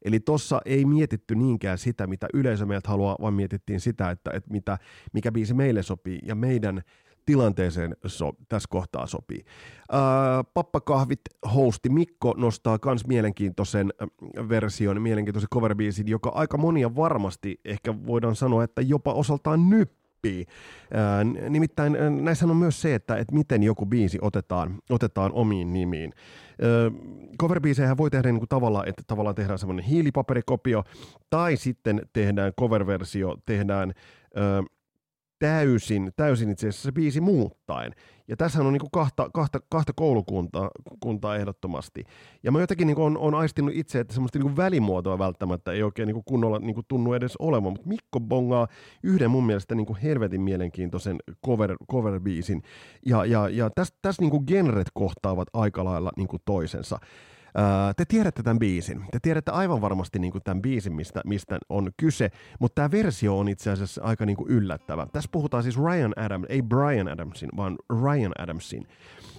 Eli 0.04 0.20
tuossa 0.20 0.60
ei 0.64 0.84
mietitty 0.84 1.34
niinkään 1.34 1.78
sitä, 1.78 2.06
mitä 2.06 2.26
yleisö 2.34 2.66
meiltä 2.66 2.88
haluaa, 2.88 3.16
vaan 3.20 3.34
mietittiin 3.34 3.80
sitä, 3.80 4.10
että, 4.10 4.30
että 4.34 4.50
mitä, 4.50 4.78
mikä 5.12 5.32
biisi 5.32 5.54
meille 5.54 5.82
sopii 5.82 6.18
ja 6.22 6.34
meidän 6.34 6.82
tilanteeseen 7.26 7.96
so, 8.06 8.32
tässä 8.48 8.68
kohtaa 8.70 9.06
sopii. 9.06 9.44
Ää, 9.92 10.44
Pappakahvit 10.44 11.20
hosti 11.54 11.88
Mikko 11.88 12.34
nostaa 12.36 12.78
myös 12.84 13.06
mielenkiintoisen 13.06 13.92
version, 14.48 15.02
mielenkiintoisen 15.02 15.50
coverbiisin, 15.54 16.08
joka 16.08 16.30
aika 16.34 16.58
monia 16.58 16.96
varmasti 16.96 17.60
ehkä 17.64 17.94
voidaan 18.06 18.36
sanoa, 18.36 18.64
että 18.64 18.82
jopa 18.82 19.12
osaltaan 19.12 19.70
nyppii. 19.70 20.01
Ää, 20.94 21.24
nimittäin 21.48 21.96
näissä 22.24 22.46
on 22.46 22.56
myös 22.56 22.82
se, 22.82 22.94
että, 22.94 23.16
että 23.16 23.34
miten 23.34 23.62
joku 23.62 23.86
biisi 23.86 24.18
otetaan, 24.20 24.78
otetaan 24.90 25.32
omiin 25.32 25.72
nimiin. 25.72 26.12
Coverbiisejä 27.40 27.96
voi 27.96 28.10
tehdä 28.10 28.28
niin 28.28 28.40
kuin 28.40 28.48
tavalla, 28.48 28.84
että 28.86 29.02
tavallaan 29.06 29.34
tehdään 29.34 29.58
semmoinen 29.58 29.84
hiilipaperikopio, 29.84 30.84
tai 31.30 31.56
sitten 31.56 32.02
tehdään 32.12 32.52
coverversio, 32.60 33.36
tehdään 33.46 33.92
täysin, 35.38 36.12
täysin 36.16 36.50
itse 36.50 36.68
asiassa 36.68 36.88
se 36.88 36.92
biisi 36.92 37.20
muuttaen. 37.20 37.92
Ja 38.32 38.36
tässä 38.36 38.60
on 38.60 38.72
niin 38.72 38.80
kuin 38.80 38.90
kahta, 38.90 39.30
kahta, 39.34 39.60
kahta 39.68 39.92
koulukuntaa 39.96 40.70
kuntaa 41.00 41.36
ehdottomasti. 41.36 42.04
Ja 42.42 42.52
mä 42.52 42.60
jotenkin 42.60 42.86
niin 42.86 42.98
on, 42.98 43.18
on 43.18 43.34
aistinut 43.34 43.74
itse, 43.74 44.00
että 44.00 44.14
semmoista 44.14 44.38
niin 44.38 44.42
kuin 44.42 44.56
välimuotoa 44.56 45.18
välttämättä 45.18 45.72
ei 45.72 45.82
oikein 45.82 46.06
niin 46.06 46.14
kuin 46.14 46.24
kunnolla 46.24 46.58
niin 46.58 46.74
kuin 46.74 46.84
tunnu 46.88 47.12
edes 47.12 47.36
olevan. 47.38 47.72
Mutta 47.72 47.88
Mikko 47.88 48.20
bongaa 48.20 48.68
yhden 49.02 49.30
mun 49.30 49.46
mielestä 49.46 49.74
niin 49.74 49.86
kuin 49.86 49.98
helvetin 49.98 50.40
mielenkiintoisen 50.40 51.16
cover, 51.46 51.76
cover-biisin. 51.92 52.62
Ja, 53.06 53.24
ja, 53.24 53.48
ja 53.48 53.70
tässä 53.74 53.94
täs 54.02 54.20
niin 54.20 54.30
kuin 54.30 54.44
genret 54.46 54.88
kohtaavat 54.94 55.48
aika 55.52 55.84
lailla 55.84 56.10
niin 56.16 56.28
kuin 56.28 56.42
toisensa 56.44 56.98
te 57.96 58.04
tiedätte 58.04 58.42
tämän 58.42 58.58
biisin. 58.58 59.04
Te 59.10 59.18
tiedätte 59.22 59.50
aivan 59.50 59.80
varmasti 59.80 60.18
niin 60.18 60.32
kuin 60.32 60.42
tämän 60.44 60.62
biisin, 60.62 60.92
mistä, 60.92 61.20
mistä 61.26 61.58
on 61.68 61.90
kyse, 61.96 62.30
mutta 62.58 62.74
tämä 62.74 62.90
versio 62.90 63.38
on 63.38 63.48
itse 63.48 63.70
asiassa 63.70 64.02
aika 64.02 64.26
niin 64.26 64.36
kuin 64.36 64.50
yllättävä. 64.50 65.06
Tässä 65.12 65.28
puhutaan 65.32 65.62
siis 65.62 65.78
Ryan 65.78 66.12
Adams, 66.16 66.46
ei 66.48 66.62
Brian 66.62 67.08
Adamsin, 67.08 67.50
vaan 67.56 67.76
Ryan 68.02 68.32
Adamsin 68.38 68.86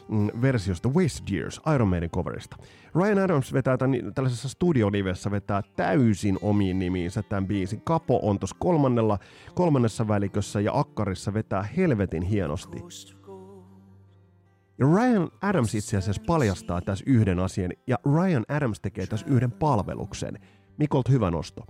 mm, 0.09 0.29
versiosta 0.41 0.89
Wasted 0.89 1.35
Years, 1.35 1.61
Iron 1.75 1.87
Maiden 1.87 2.09
coverista. 2.09 2.57
Ryan 2.95 3.19
Adams 3.19 3.53
vetää 3.53 3.77
tämän, 3.77 3.97
tällaisessa 4.15 4.49
studiolivessä 4.49 5.31
vetää 5.31 5.61
täysin 5.75 6.37
omiin 6.41 6.79
nimiinsä 6.79 7.23
tämän 7.23 7.47
biisin. 7.47 7.81
Kapo 7.81 8.19
on 8.29 8.39
tuossa 8.39 8.55
kolmannella, 8.59 9.19
kolmannessa 9.55 10.07
välikössä 10.07 10.61
ja 10.61 10.71
akkarissa 10.79 11.33
vetää 11.33 11.63
helvetin 11.77 12.23
hienosti. 12.23 12.77
Ja 14.77 14.85
Ryan 14.85 15.31
Adams 15.41 15.75
itse 15.75 15.97
asiassa 15.97 16.21
paljastaa 16.27 16.81
tässä 16.81 17.03
yhden 17.07 17.39
asian, 17.39 17.71
ja 17.87 17.97
Ryan 18.05 18.45
Adams 18.49 18.79
tekee 18.79 19.07
tässä 19.07 19.25
yhden 19.29 19.51
palveluksen. 19.51 20.39
Mikolt 20.77 21.09
hyvä 21.09 21.31
nosto. 21.31 21.61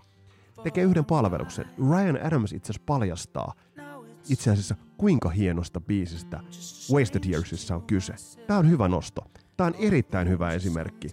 Tekee 0.64 0.84
yhden 0.84 1.06
palveluksen. 1.06 1.66
Ryan 1.90 2.26
Adams 2.26 2.54
itse 2.54 2.72
asiassa 2.72 2.84
paljastaa 2.86 3.54
itse 4.30 4.52
asiassa 4.52 4.76
kuinka 4.98 5.30
hienosta 5.30 5.82
biisistä 5.82 6.40
Wasted 6.94 7.30
Yearsissa 7.30 7.76
on 7.76 7.82
kyse. 7.82 8.14
Tämä 8.48 8.60
on 8.60 8.70
hyvä 8.70 8.88
nosto. 8.88 9.22
Tämä 9.58 9.68
on 9.68 9.76
erittäin 9.80 10.30
hyvä 10.30 10.52
esimerkki 10.52 11.08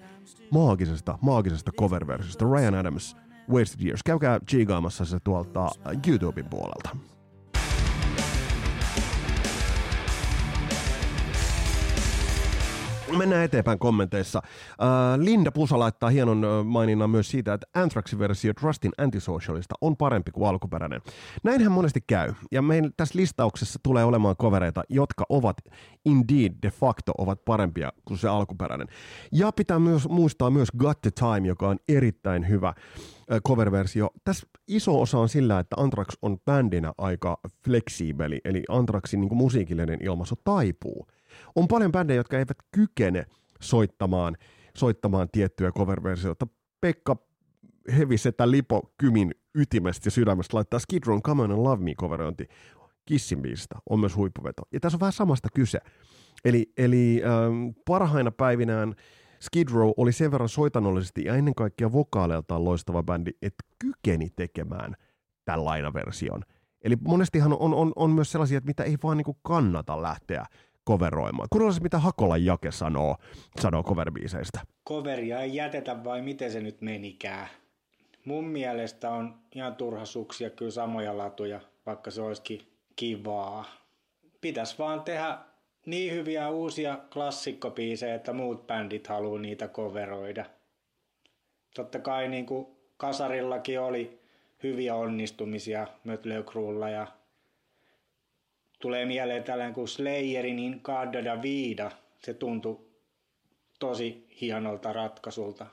maagisesta, 0.51 1.19
maagisesta 1.21 1.73
coverversiosta. 1.73 2.45
Ryan 2.45 2.75
Adams, 2.75 3.17
Wasted 3.51 3.87
Years. 3.87 4.03
Käykää 4.03 4.41
chigaamassa 4.51 5.05
se 5.05 5.19
tuolta 5.25 5.69
YouTuben 6.07 6.49
puolelta. 6.51 6.97
Mennään 13.19 13.45
eteenpäin 13.45 13.79
kommenteissa. 13.79 14.43
Uh, 14.45 15.25
Linda 15.25 15.53
Pusa 15.53 15.79
laittaa 15.79 16.11
hienon 16.11 16.67
maininnan 16.67 17.11
myös 17.11 17.31
siitä, 17.31 17.55
että 17.55 17.67
Anthraxin 17.75 18.19
versio 18.19 18.55
Trustin 18.55 18.93
Antisocialista 18.99 19.75
on 19.81 19.97
parempi 19.97 20.31
kuin 20.31 20.49
alkuperäinen. 20.49 21.01
Näinhän 21.45 21.73
monesti 21.73 22.01
käy, 22.07 22.35
ja 22.53 22.63
meillä 22.63 22.91
tässä 22.97 23.19
listauksessa 23.19 23.79
tulee 23.83 24.05
olemaan 24.05 24.37
kovereita, 24.37 24.83
jotka 24.89 25.27
ovat 25.29 25.57
indeed 26.05 26.53
de 26.63 26.71
facto 26.71 27.13
ovat 27.19 27.45
parempia 27.45 27.93
kuin 28.05 28.19
se 28.19 28.29
alkuperäinen. 28.29 28.89
Ja 29.33 29.53
pitää 29.53 29.79
myös 29.79 30.09
muistaa 30.09 30.51
myös 30.51 30.69
Got 30.79 31.01
the 31.01 31.11
Time, 31.11 31.49
joka 31.49 31.69
on 31.69 31.79
erittäin 31.89 32.49
hyvä 32.49 32.75
cover-versio. 33.49 34.11
Tässä 34.25 34.47
iso 34.69 35.01
osa 35.01 35.19
on 35.19 35.29
sillä, 35.29 35.59
että 35.59 35.77
Anthrax 35.79 36.09
on 36.23 36.39
bändinä 36.45 36.93
aika 36.99 37.41
fleksiibeli, 37.65 38.41
eli 38.45 38.63
Anthraxin 38.69 39.21
niin 39.21 39.37
musiikillinen 39.37 39.99
ilmaisu 40.03 40.35
taipuu– 40.45 41.07
on 41.57 41.69
paljon 41.69 41.93
bändejä, 41.93 42.17
jotka 42.17 42.39
eivät 42.39 42.59
kykene 42.73 43.27
soittamaan, 43.61 44.37
soittamaan 44.77 45.29
tiettyjä 45.33 45.73
cover-versioita. 45.73 46.47
Pekka 46.81 47.17
Hevisetä 47.99 48.51
Lipo 48.51 48.93
Kymin 48.99 49.35
ytimestä 49.55 50.07
ja 50.07 50.11
sydämestä 50.11 50.57
laittaa 50.57 50.81
Skid 50.81 51.03
Row 51.07 51.21
Come 51.21 51.43
on 51.43 51.51
and 51.51 51.63
Love 51.63 51.85
Me 51.85 51.95
coverointi 51.95 52.49
Kissin 53.07 53.43
biisistä, 53.43 53.77
on 53.91 54.01
myös 54.01 54.17
huippuveto. 54.17 54.63
Ja 54.73 54.81
tässä 54.81 54.97
on 54.97 55.01
vähän 55.01 55.13
samasta 55.13 55.49
kyse. 55.55 55.79
Eli, 56.45 56.73
eli 56.77 57.23
ähm, 57.25 57.69
parhaina 57.87 58.31
päivinään 58.31 58.95
Skid 59.41 59.69
Row 59.73 59.91
oli 59.97 60.13
sen 60.13 60.31
verran 60.31 60.49
soitanollisesti 60.49 61.25
ja 61.25 61.35
ennen 61.35 61.55
kaikkea 61.55 61.93
vokaaleiltaan 61.93 62.65
loistava 62.65 63.03
bändi, 63.03 63.31
että 63.43 63.65
kykeni 63.79 64.31
tekemään 64.37 64.95
tämän 65.45 65.65
lainaversion. 65.65 66.43
Eli 66.83 66.97
monestihan 67.01 67.53
on, 67.53 67.75
on, 67.75 67.93
on 67.97 68.11
myös 68.11 68.33
sellaisia, 68.33 68.59
että 68.59 68.69
mitä 68.69 68.83
ei 68.83 68.97
vaan 69.03 69.17
niin 69.17 69.37
kannata 69.43 70.03
lähteä 70.03 70.45
koveroimaan. 70.91 71.49
Kuunnellaan 71.51 71.75
se, 71.75 71.83
mitä 71.83 71.99
Hakolan 71.99 72.45
Jake 72.45 72.71
sanoo, 72.71 73.17
sanoo 73.61 73.83
coverbiiseistä. 73.83 74.61
Coveria 74.89 75.41
ei 75.41 75.55
jätetä 75.55 76.05
vai 76.05 76.23
miten 76.23 76.53
se 76.53 76.61
nyt 76.61 76.81
menikään? 76.81 77.49
Mun 78.25 78.45
mielestä 78.45 79.11
on 79.11 79.35
ihan 79.55 79.75
turha 79.75 80.05
suksia 80.05 80.51
kyllä 80.51 80.71
samoja 80.71 81.19
latuja, 81.19 81.61
vaikka 81.87 82.11
se 82.11 82.23
olisikin 82.23 82.61
kivaa. 82.97 83.65
Pitäisi 84.41 84.79
vaan 84.79 85.03
tehdä 85.03 85.39
niin 85.87 86.13
hyviä 86.13 86.49
uusia 86.49 86.99
klassikkopiisejä, 87.13 88.15
että 88.15 88.33
muut 88.33 88.67
bändit 88.67 89.07
haluaa 89.07 89.41
niitä 89.41 89.69
coveroida. 89.69 90.45
Totta 91.75 91.99
kai 91.99 92.29
niin 92.29 92.47
kuin 92.47 92.67
Kasarillakin 92.97 93.81
oli 93.81 94.21
hyviä 94.63 94.95
onnistumisia 94.95 95.87
Mötley 96.05 96.45
ja 96.93 97.07
tulee 98.81 99.07
mieleen 99.07 99.45
tällainen 99.45 99.75
kuin 99.75 99.89
Slayerin 99.89 100.59
In 100.59 100.81
da 101.25 101.43
Vida. 101.43 101.91
Se 102.19 102.35
tuntui 102.35 102.81
tosi 103.79 104.27
hienolta 104.41 104.93
ratkaisulta. 104.93 105.67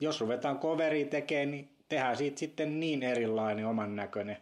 Jos 0.00 0.20
ruvetaan 0.20 0.58
coveri 0.58 1.04
tekemään, 1.04 1.50
niin 1.50 1.68
tehdään 1.88 2.16
siitä 2.16 2.38
sitten 2.38 2.80
niin 2.80 3.02
erilainen 3.02 3.66
oman 3.66 3.96
näköinen. 3.96 4.36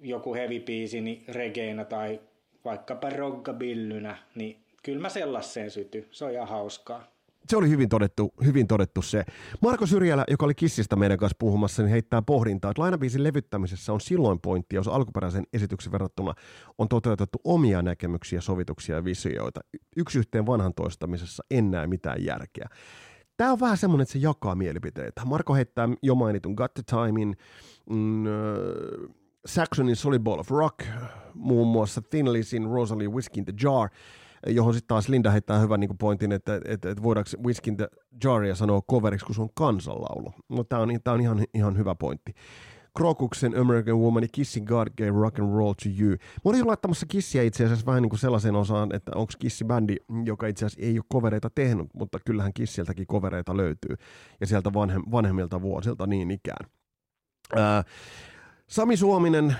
Joku 0.00 0.34
heavy 0.34 0.60
biisi, 0.60 1.00
niin 1.00 1.24
regeina 1.28 1.84
tai 1.84 2.20
vaikkapa 2.64 3.10
roggabillynä, 3.10 4.18
niin 4.34 4.56
kyllä 4.82 5.00
mä 5.00 5.08
sellaiseen 5.08 5.70
syty. 5.70 6.08
Se 6.10 6.24
on 6.24 6.32
ihan 6.32 6.48
hauskaa 6.48 7.13
se 7.48 7.56
oli 7.56 7.68
hyvin 7.68 7.88
todettu, 7.88 8.34
hyvin 8.44 8.66
todettu 8.66 9.02
se. 9.02 9.24
Marko 9.62 9.86
Syrjälä, 9.86 10.24
joka 10.30 10.44
oli 10.44 10.54
Kissistä 10.54 10.96
meidän 10.96 11.18
kanssa 11.18 11.36
puhumassa, 11.38 11.82
niin 11.82 11.90
heittää 11.90 12.22
pohdintaa, 12.22 12.70
että 12.70 12.82
lainabiisin 12.82 13.24
levyttämisessä 13.24 13.92
on 13.92 14.00
silloin 14.00 14.40
pointti, 14.40 14.76
jos 14.76 14.88
alkuperäisen 14.88 15.44
esityksen 15.52 15.92
verrattuna 15.92 16.34
on 16.78 16.88
toteutettu 16.88 17.38
omia 17.44 17.82
näkemyksiä, 17.82 18.40
sovituksia 18.40 18.96
ja 18.96 19.04
visioita. 19.04 19.60
Yksi 19.96 20.18
yhteen 20.18 20.46
vanhan 20.46 20.74
toistamisessa 20.74 21.44
en 21.50 21.70
näe 21.70 21.86
mitään 21.86 22.24
järkeä. 22.24 22.68
Tämä 23.36 23.52
on 23.52 23.60
vähän 23.60 23.76
semmoinen, 23.76 24.02
että 24.02 24.12
se 24.12 24.18
jakaa 24.18 24.54
mielipiteitä. 24.54 25.22
Marko 25.24 25.54
heittää 25.54 25.88
jo 26.02 26.14
mainitun 26.14 26.54
Got 26.54 26.74
the 26.74 26.82
Timein, 26.90 27.36
mm, 27.90 28.24
Saxonin 29.46 29.96
Solid 29.96 30.22
Ball 30.22 30.38
of 30.38 30.50
Rock, 30.50 30.78
muun 31.34 31.68
muassa 31.68 32.02
Thin 32.02 32.32
Lizzy, 32.32 32.58
Rosalie 32.72 33.08
Whiskey 33.08 33.38
in 33.38 33.44
the 33.44 33.54
Jar– 33.62 33.88
johon 34.46 34.74
sitten 34.74 34.88
taas 34.88 35.08
Linda 35.08 35.30
heittää 35.30 35.58
hyvän 35.58 35.80
niin 35.80 35.98
pointin, 35.98 36.32
että, 36.32 36.60
että, 36.64 36.90
että 36.90 37.02
voidaanko 37.02 37.30
Whiskin 37.44 37.76
the 37.76 37.88
Jaria 38.24 38.54
sanoa 38.54 38.82
coveriksi, 38.90 39.26
kun 39.26 39.34
se 39.34 39.42
on 39.42 39.48
kansanlaulu. 39.54 40.32
No 40.48 40.64
tämä 40.64 40.82
on, 40.82 40.88
tää 41.04 41.14
on 41.14 41.20
ihan, 41.20 41.44
ihan 41.54 41.78
hyvä 41.78 41.94
pointti. 41.94 42.34
Krokuksen 42.96 43.60
American 43.60 43.98
Woman 43.98 44.22
ja 44.22 44.28
Kissin 44.32 44.64
God 44.64 44.88
Gave 44.98 45.20
Rock 45.20 45.38
and 45.38 45.56
Roll 45.56 45.72
to 45.72 45.88
You. 46.00 46.10
Mä 46.10 46.50
olin 46.50 46.66
laittamassa 46.66 47.06
Kissiä 47.06 47.42
itse 47.42 47.64
asiassa 47.64 47.86
vähän 47.86 48.02
niin 48.02 48.10
kuin 48.10 48.20
sellaisen 48.20 48.54
osaan, 48.54 48.94
että 48.94 49.12
onko 49.14 49.32
Kissi 49.38 49.64
bändi, 49.64 49.96
joka 50.24 50.46
itse 50.46 50.66
asiassa 50.66 50.86
ei 50.86 50.98
ole 50.98 51.04
kovereita 51.08 51.50
tehnyt, 51.54 51.86
mutta 51.94 52.18
kyllähän 52.26 52.52
Kissiltäkin 52.52 53.06
kovereita 53.06 53.56
löytyy. 53.56 53.96
Ja 54.40 54.46
sieltä 54.46 54.72
vanhem, 54.72 55.02
vanhemmilta 55.10 55.62
vuosilta 55.62 56.06
niin 56.06 56.30
ikään. 56.30 56.70
Ää, 57.56 57.84
Sami 58.68 58.96
Suominen 58.96 59.56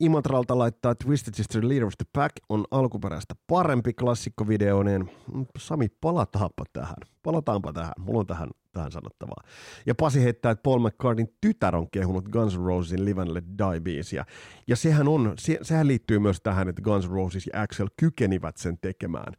Imatralta 0.00 0.58
laittaa 0.58 0.94
Twisted 0.94 1.34
Sister 1.34 1.68
Leader 1.68 1.84
of 1.84 1.92
the 1.98 2.06
Pack 2.12 2.36
on 2.48 2.64
alkuperäistä 2.70 3.34
parempi 3.46 3.92
klassikkovideoinen. 3.92 5.10
Sami, 5.58 5.88
palataanpa 6.00 6.64
tähän. 6.72 6.96
Palataanpa 7.22 7.72
tähän. 7.72 7.92
Mulla 7.98 8.20
on 8.20 8.26
tähän, 8.26 8.48
tähän 8.72 8.92
sanottavaa. 8.92 9.44
Ja 9.86 9.94
Pasi 9.94 10.22
heittää, 10.22 10.52
että 10.52 10.62
Paul 10.62 10.88
McCartneyn 10.88 11.28
tytär 11.40 11.76
on 11.76 11.90
kehunut 11.90 12.28
Guns 12.28 12.58
N' 12.58 12.64
Rosesin 12.64 13.04
Live 13.04 13.22
and 13.22 13.30
Let 13.34 13.44
Die 13.44 13.80
biisiä. 13.80 14.24
Ja 14.66 14.76
sehän, 14.76 15.08
on, 15.08 15.34
se, 15.38 15.58
sehän 15.62 15.86
liittyy 15.86 16.18
myös 16.18 16.40
tähän, 16.40 16.68
että 16.68 16.82
Guns 16.82 17.08
N' 17.08 17.12
Roses 17.12 17.46
ja 17.46 17.62
Axel 17.62 17.88
kykenivät 17.96 18.56
sen 18.56 18.78
tekemään 18.80 19.32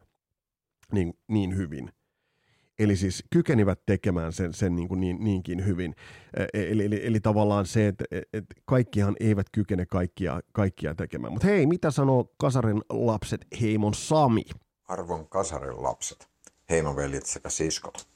niin, 0.91 1.13
niin 1.27 1.57
hyvin. 1.57 1.91
Eli 2.79 2.95
siis 2.95 3.23
kykenivät 3.29 3.79
tekemään 3.85 4.33
sen, 4.33 4.53
sen 4.53 4.75
niin 4.75 4.87
kuin 4.87 4.99
niin, 4.99 5.23
niinkin 5.23 5.65
hyvin. 5.65 5.95
E, 6.37 6.45
eli, 6.53 6.85
eli, 6.85 7.01
eli 7.03 7.19
tavallaan 7.19 7.65
se, 7.65 7.87
että 7.87 8.05
että 8.33 8.55
kaikkihan 8.65 9.15
eivät 9.19 9.47
kykene 9.51 9.85
kaikkia, 9.85 10.39
kaikkia 10.51 10.95
tekemään. 10.95 11.33
Mutta 11.33 11.47
hei, 11.47 11.65
mitä 11.65 11.91
sanoo 11.91 12.33
Kasarin 12.37 12.81
lapset 12.89 13.47
Heimon 13.61 13.93
Sami? 13.93 14.45
Arvon 14.87 15.27
Kasarin 15.27 15.83
lapset, 15.83 16.29
Heimon 16.69 16.95
veljet 16.95 17.25
sekä 17.25 17.49
siskot. 17.49 18.07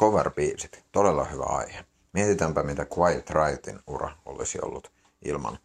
Cover-biisit, 0.00 0.84
todella 0.92 1.24
hyvä 1.24 1.44
aihe. 1.44 1.84
Mietitäänpä, 2.12 2.62
mitä 2.62 2.86
Quiet 2.98 3.30
Rightin 3.30 3.78
ura 3.86 4.10
olisi 4.24 4.58
ollut 4.62 4.92
ilman 5.24 5.58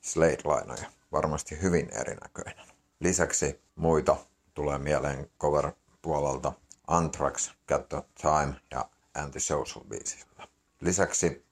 Slate-lainoja. 0.00 0.86
Varmasti 1.12 1.62
hyvin 1.62 1.88
erinäköinen. 2.00 2.66
Lisäksi 3.00 3.60
muita 3.76 4.16
tulee 4.54 4.78
mieleen 4.78 5.30
cover-puolelta 5.40 6.52
Anthrax, 6.86 7.50
Got 7.68 7.88
the 7.88 8.02
Time 8.20 8.54
ja 8.70 8.88
Antisocial 9.14 9.84
biisillä. 9.84 10.48
Lisäksi, 10.80 11.46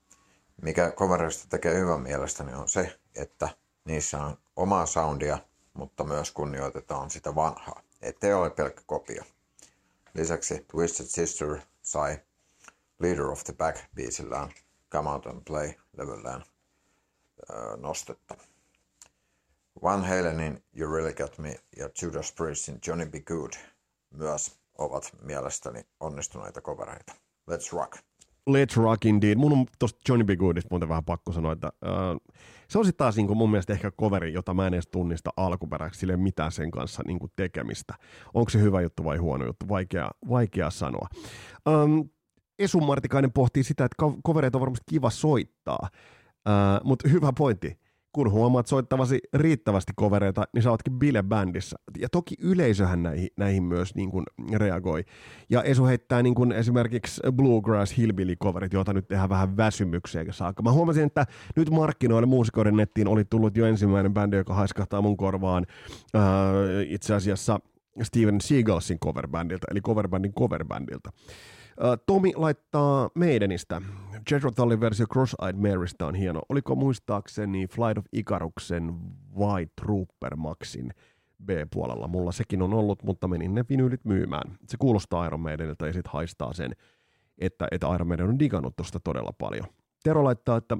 mikä 0.62 0.90
coverista 0.90 1.48
tekee 1.48 1.74
hyvän 1.74 2.00
mielestäni 2.00 2.54
on 2.54 2.68
se, 2.68 2.98
että 3.14 3.48
niissä 3.84 4.22
on 4.22 4.38
omaa 4.56 4.86
soundia, 4.86 5.38
mutta 5.74 6.04
myös 6.04 6.30
kunnioitetaan 6.30 7.10
sitä 7.10 7.34
vanhaa. 7.34 7.82
Ettei 8.02 8.32
ole 8.32 8.50
pelkkä 8.50 8.82
kopio. 8.86 9.22
Lisäksi 10.14 10.64
Twisted 10.68 11.06
Sister 11.06 11.60
sai 11.82 12.18
Leader 12.98 13.26
of 13.26 13.44
the 13.44 13.52
Back 13.52 13.78
biisillään 13.94 14.52
Come 14.92 15.10
Out 15.10 15.26
and 15.26 15.42
Play 15.44 15.72
levyllään 15.96 16.44
öö, 17.50 17.76
nostetta. 17.76 18.36
Van 19.82 20.04
Halenin 20.04 20.64
You 20.76 20.92
Really 20.92 21.14
Got 21.14 21.38
Me 21.38 21.60
ja 21.76 21.90
Judas 22.02 22.32
Priestin 22.32 22.80
Johnny 22.86 23.06
Be 23.06 23.20
Good 23.20 23.52
myös 24.10 24.61
ovat 24.84 25.12
mielestäni 25.22 25.82
onnistuneita 26.00 26.60
kovereita. 26.60 27.12
Let's 27.50 27.72
rock! 27.72 27.96
Let's 28.50 28.76
rock 28.76 29.04
indeed. 29.04 29.34
Mun 29.36 29.52
on 29.52 29.66
tosta 29.78 30.00
Johnny 30.08 30.24
B. 30.24 30.30
Goodista 30.38 30.68
muuten 30.70 30.88
vähän 30.88 31.04
pakko 31.04 31.32
sanoa, 31.32 31.52
että 31.52 31.72
uh, 31.84 32.34
se 32.68 32.78
on 32.78 32.84
sitten 32.84 32.98
taas 32.98 33.16
niin 33.16 33.26
kuin 33.26 33.36
mun 33.36 33.50
mielestä 33.50 33.72
ehkä 33.72 33.90
coveri, 33.90 34.32
jota 34.32 34.54
mä 34.54 34.66
en 34.66 34.74
edes 34.74 34.88
tunnista 34.92 35.30
alkuperäksi, 35.36 36.00
sille 36.00 36.16
mitään 36.16 36.52
sen 36.52 36.70
kanssa 36.70 37.02
niin 37.06 37.18
kuin 37.18 37.32
tekemistä. 37.36 37.94
Onko 38.34 38.50
se 38.50 38.60
hyvä 38.60 38.80
juttu 38.80 39.04
vai 39.04 39.16
huono 39.16 39.44
juttu, 39.44 39.68
vaikea, 39.68 40.10
vaikea 40.28 40.70
sanoa. 40.70 41.08
Um, 41.68 42.08
Esu 42.58 42.80
Martikainen 42.80 43.32
pohtii 43.32 43.64
sitä, 43.64 43.84
että 43.84 44.04
kovereita 44.22 44.58
on 44.58 44.60
varmasti 44.60 44.84
kiva 44.90 45.10
soittaa, 45.10 45.88
uh, 45.90 46.86
mutta 46.86 47.08
hyvä 47.08 47.32
pointti 47.38 47.81
kun 48.12 48.30
huomaat 48.30 48.66
soittavasi 48.66 49.20
riittävästi 49.34 49.92
kovereita, 49.96 50.44
niin 50.54 50.62
sä 50.62 50.70
ootkin 50.70 50.98
bile-bändissä. 50.98 51.76
Ja 51.98 52.08
toki 52.08 52.34
yleisöhän 52.40 53.02
näihin, 53.02 53.28
näihin 53.36 53.62
myös 53.62 53.94
niin 53.94 54.10
kuin 54.10 54.24
reagoi. 54.54 55.04
Ja 55.50 55.62
Esu 55.62 55.86
heittää 55.86 56.22
niin 56.22 56.34
kuin 56.34 56.52
esimerkiksi 56.52 57.20
Bluegrass 57.32 57.98
Hillbilly-coverit, 57.98 58.72
joita 58.72 58.92
nyt 58.92 59.08
tehdään 59.08 59.28
vähän 59.28 59.56
väsymykseen 59.56 60.32
saakka. 60.32 60.62
Mä 60.62 60.72
huomasin, 60.72 61.04
että 61.04 61.26
nyt 61.56 61.70
markkinoille 61.70 62.26
muusikoiden 62.26 62.76
nettiin 62.76 63.08
oli 63.08 63.24
tullut 63.24 63.56
jo 63.56 63.66
ensimmäinen 63.66 64.14
bändi, 64.14 64.36
joka 64.36 64.54
haiskahtaa 64.54 65.02
mun 65.02 65.16
korvaan 65.16 65.66
äh, 66.16 66.22
itse 66.88 67.14
asiassa 67.14 67.60
Steven 68.02 68.40
Seagalsin 68.40 68.98
coverbändiltä, 68.98 69.66
eli 69.70 69.80
coverbändin 69.80 70.32
coverbändiltä. 70.32 71.10
Tomi 72.06 72.32
laittaa 72.36 73.10
meidänistä. 73.14 73.82
Jethro 74.30 74.50
Tullin 74.50 74.80
versio 74.80 75.06
Cross-Eyed 75.06 75.56
Marystä 75.56 76.06
on 76.06 76.14
hieno. 76.14 76.40
Oliko 76.48 76.74
muistaakseni 76.74 77.66
Flight 77.66 77.98
of 77.98 78.04
Icaruksen 78.12 78.94
vai 79.38 79.66
Trooper 79.80 80.36
Maxin 80.36 80.90
B-puolella? 81.44 82.08
Mulla 82.08 82.32
sekin 82.32 82.62
on 82.62 82.74
ollut, 82.74 83.02
mutta 83.02 83.28
menin 83.28 83.54
ne 83.54 83.64
vinyylit 83.68 84.04
myymään. 84.04 84.58
Se 84.68 84.76
kuulostaa 84.76 85.26
Iron 85.26 85.40
Maidenilta 85.40 85.86
ja 85.86 85.92
sitten 85.92 86.12
haistaa 86.12 86.52
sen, 86.52 86.72
että, 87.38 87.68
että 87.70 87.94
Iron 87.94 88.08
Maiden 88.08 88.28
on 88.28 88.38
digannut 88.38 88.76
tosta 88.76 89.00
todella 89.00 89.32
paljon. 89.38 89.64
Tero 90.04 90.24
laittaa, 90.24 90.56
että 90.56 90.76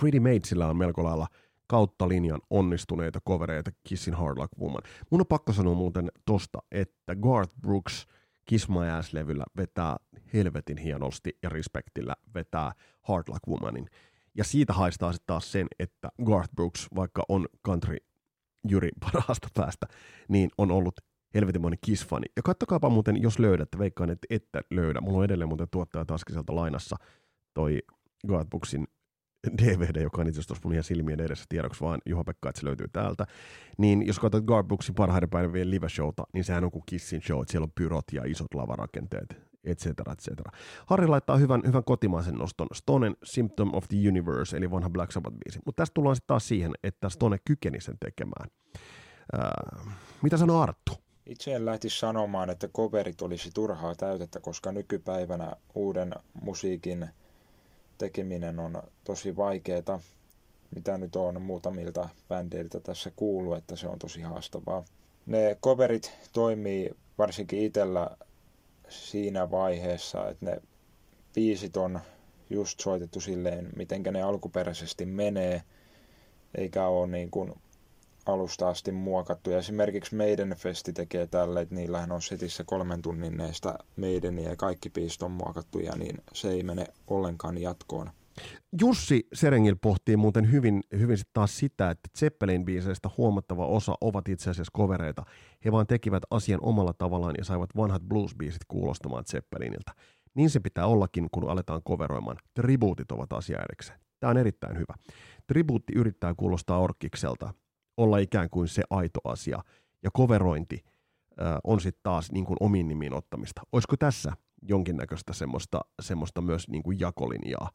Pretty 0.00 0.20
Matesillä 0.20 0.66
on 0.66 0.76
melko 0.76 1.04
lailla 1.04 1.26
kautta 1.66 2.08
linjan 2.08 2.40
onnistuneita 2.50 3.18
kovereita 3.24 3.70
Kissin 3.88 4.14
Hard 4.14 4.38
Luck 4.38 4.52
Woman. 4.60 4.82
Mun 5.10 5.20
on 5.20 5.26
pakko 5.26 5.52
sanoa 5.52 5.74
muuten 5.74 6.10
tosta, 6.26 6.58
että 6.72 7.16
Garth 7.16 7.54
Brooks– 7.60 8.06
Kiss 8.46 8.68
My 8.68 8.88
Ass-levyllä 8.88 9.44
vetää 9.56 9.96
helvetin 10.34 10.78
hienosti 10.78 11.38
ja 11.42 11.48
respektillä 11.48 12.16
vetää 12.34 12.72
Hard 13.02 13.24
Luck 13.28 13.48
Womanin. 13.48 13.86
Ja 14.34 14.44
siitä 14.44 14.72
haistaa 14.72 15.12
sitten 15.12 15.26
taas 15.26 15.52
sen, 15.52 15.66
että 15.78 16.08
Garth 16.24 16.54
Brooks, 16.54 16.88
vaikka 16.94 17.22
on 17.28 17.46
country 17.66 17.96
Jyri 18.68 18.88
parhaasta 19.04 19.48
päästä, 19.54 19.86
niin 20.28 20.50
on 20.58 20.70
ollut 20.70 20.94
helvetimoinen 21.34 21.78
Kiss-fani. 21.86 22.26
Ja 22.36 22.42
kattokaapa 22.42 22.88
muuten, 22.88 23.22
jos 23.22 23.38
löydätte, 23.38 23.78
veikkaan, 23.78 24.10
että 24.10 24.26
ette 24.30 24.60
löydä. 24.70 25.00
Mulla 25.00 25.18
on 25.18 25.24
edelleen 25.24 25.48
muuten 25.48 25.68
tuottaja 25.70 26.04
Taskiselta 26.04 26.54
lainassa 26.54 26.96
toi 27.54 27.78
Garth 28.28 28.48
Brooksin 28.48 28.86
DVD, 29.58 30.02
joka 30.02 30.20
on 30.20 30.28
itse 30.28 30.40
asiassa 30.40 30.60
mun 30.64 30.72
ihan 30.72 30.84
silmien 30.84 31.20
edessä 31.20 31.44
tiedoksi 31.48 31.80
vaan 31.80 32.00
Juha-Pekka, 32.06 32.48
että 32.48 32.60
se 32.60 32.66
löytyy 32.66 32.88
täältä. 32.92 33.26
Niin 33.78 34.06
jos 34.06 34.18
katsot 34.18 34.44
Garbookshin 34.44 34.94
parhaiden 34.94 35.30
päivien 35.30 35.70
live-showta, 35.70 36.22
niin 36.32 36.44
sehän 36.44 36.64
on 36.64 36.70
kuin 36.70 36.82
Kissin 36.86 37.22
show, 37.22 37.42
että 37.42 37.52
siellä 37.52 37.64
on 37.64 37.72
pyrot 37.74 38.04
ja 38.12 38.22
isot 38.24 38.54
lavarakenteet, 38.54 39.36
et 39.64 39.78
cetera, 39.78 40.12
et. 40.12 40.38
Harri 40.86 41.06
laittaa 41.06 41.36
hyvän, 41.36 41.62
hyvän 41.66 41.84
kotimaisen 41.84 42.34
noston 42.34 42.66
Stonen 42.72 43.16
Symptom 43.22 43.74
of 43.74 43.88
the 43.88 44.08
Universe, 44.08 44.56
eli 44.56 44.70
vanha 44.70 44.90
Black 44.90 45.12
Sabbath-biisi. 45.12 45.58
Mutta 45.66 45.80
tästä 45.82 45.94
tullaan 45.94 46.16
sitten 46.16 46.28
taas 46.28 46.48
siihen, 46.48 46.72
että 46.82 47.08
Stone 47.08 47.36
kykeni 47.44 47.80
sen 47.80 47.96
tekemään. 48.00 48.50
Äh, 49.34 49.94
mitä 50.22 50.36
sanoo 50.36 50.60
Arttu? 50.60 50.92
Itse 51.26 51.54
en 51.54 51.64
lähtisi 51.64 51.98
sanomaan, 51.98 52.50
että 52.50 52.68
coverit 52.68 53.22
olisi 53.22 53.50
turhaa 53.54 53.94
täytettä, 53.94 54.40
koska 54.40 54.72
nykypäivänä 54.72 55.52
uuden 55.74 56.12
musiikin– 56.42 57.08
tekeminen 58.00 58.58
on 58.58 58.82
tosi 59.04 59.36
vaikeaa, 59.36 60.00
mitä 60.74 60.98
nyt 60.98 61.16
on 61.16 61.42
muutamilta 61.42 62.08
bändeiltä 62.28 62.80
tässä 62.80 63.10
kuullut, 63.16 63.56
että 63.56 63.76
se 63.76 63.88
on 63.88 63.98
tosi 63.98 64.20
haastavaa. 64.20 64.84
Ne 65.26 65.56
coverit 65.62 66.12
toimii 66.32 66.90
varsinkin 67.18 67.62
itsellä 67.62 68.16
siinä 68.88 69.50
vaiheessa, 69.50 70.28
että 70.28 70.46
ne 70.46 70.62
biisit 71.34 71.76
on 71.76 72.00
just 72.50 72.80
soitettu 72.80 73.20
silleen, 73.20 73.70
miten 73.76 74.02
ne 74.02 74.22
alkuperäisesti 74.22 75.06
menee, 75.06 75.62
eikä 76.54 76.86
ole 76.86 77.06
niin 77.06 77.30
kuin 77.30 77.52
alusta 78.26 78.68
asti 78.68 78.92
muokattu. 78.92 79.50
Ja 79.50 79.58
esimerkiksi 79.58 80.16
Maiden 80.16 80.54
Festi 80.58 80.92
tekee 80.92 81.26
tälle, 81.26 81.60
että 81.60 81.74
niillähän 81.74 82.12
on 82.12 82.22
setissä 82.22 82.64
kolmen 82.64 83.02
tunnin 83.02 83.36
neistä 83.36 83.78
Maidenia 83.96 84.50
ja 84.50 84.56
kaikki 84.56 84.90
biisit 84.90 85.22
on 85.22 85.30
muokattuja, 85.30 85.96
niin 85.96 86.16
se 86.32 86.50
ei 86.50 86.62
mene 86.62 86.86
ollenkaan 87.06 87.58
jatkoon. 87.58 88.10
Jussi 88.80 89.28
Serengil 89.32 89.76
pohtii 89.82 90.16
muuten 90.16 90.52
hyvin, 90.52 90.82
hyvin 90.98 91.18
sit 91.18 91.28
taas 91.32 91.58
sitä, 91.58 91.90
että 91.90 92.08
Zeppelin 92.18 92.64
biiseistä 92.64 93.10
huomattava 93.16 93.66
osa 93.66 93.94
ovat 94.00 94.28
itse 94.28 94.50
asiassa 94.50 94.70
kovereita. 94.72 95.22
He 95.64 95.72
vaan 95.72 95.86
tekivät 95.86 96.22
asian 96.30 96.60
omalla 96.62 96.92
tavallaan 96.92 97.34
ja 97.38 97.44
saivat 97.44 97.70
vanhat 97.76 98.02
blues-biisit 98.02 98.64
kuulostamaan 98.68 99.24
Zeppeliniltä. 99.24 99.92
Niin 100.34 100.50
se 100.50 100.60
pitää 100.60 100.86
ollakin, 100.86 101.28
kun 101.32 101.50
aletaan 101.50 101.82
koveroimaan. 101.84 102.36
Tribuutit 102.54 103.12
ovat 103.12 103.32
asia 103.32 103.58
erikseen. 103.70 104.00
Tämä 104.20 104.30
on 104.30 104.36
erittäin 104.36 104.76
hyvä. 104.76 104.94
Tribuutti 105.46 105.92
yrittää 105.96 106.34
kuulostaa 106.36 106.78
orkkikselta, 106.78 107.54
olla 108.02 108.18
ikään 108.18 108.50
kuin 108.50 108.68
se 108.68 108.82
aito 108.90 109.20
asia. 109.24 109.58
Ja 110.02 110.10
koverointi 110.12 110.84
äh, 110.84 111.58
on 111.64 111.80
sitten 111.80 112.00
taas 112.02 112.32
niin 112.32 112.44
kuin 112.44 112.56
omiin 112.60 112.88
nimiin 112.88 113.14
ottamista. 113.14 113.62
Olisiko 113.72 113.96
tässä 113.96 114.32
jonkinnäköistä 114.62 115.32
semmoista, 115.32 115.80
semmoista 116.02 116.40
myös 116.40 116.68
niin 116.68 116.82
kuin 116.82 117.00
jakolinjaa? 117.00 117.70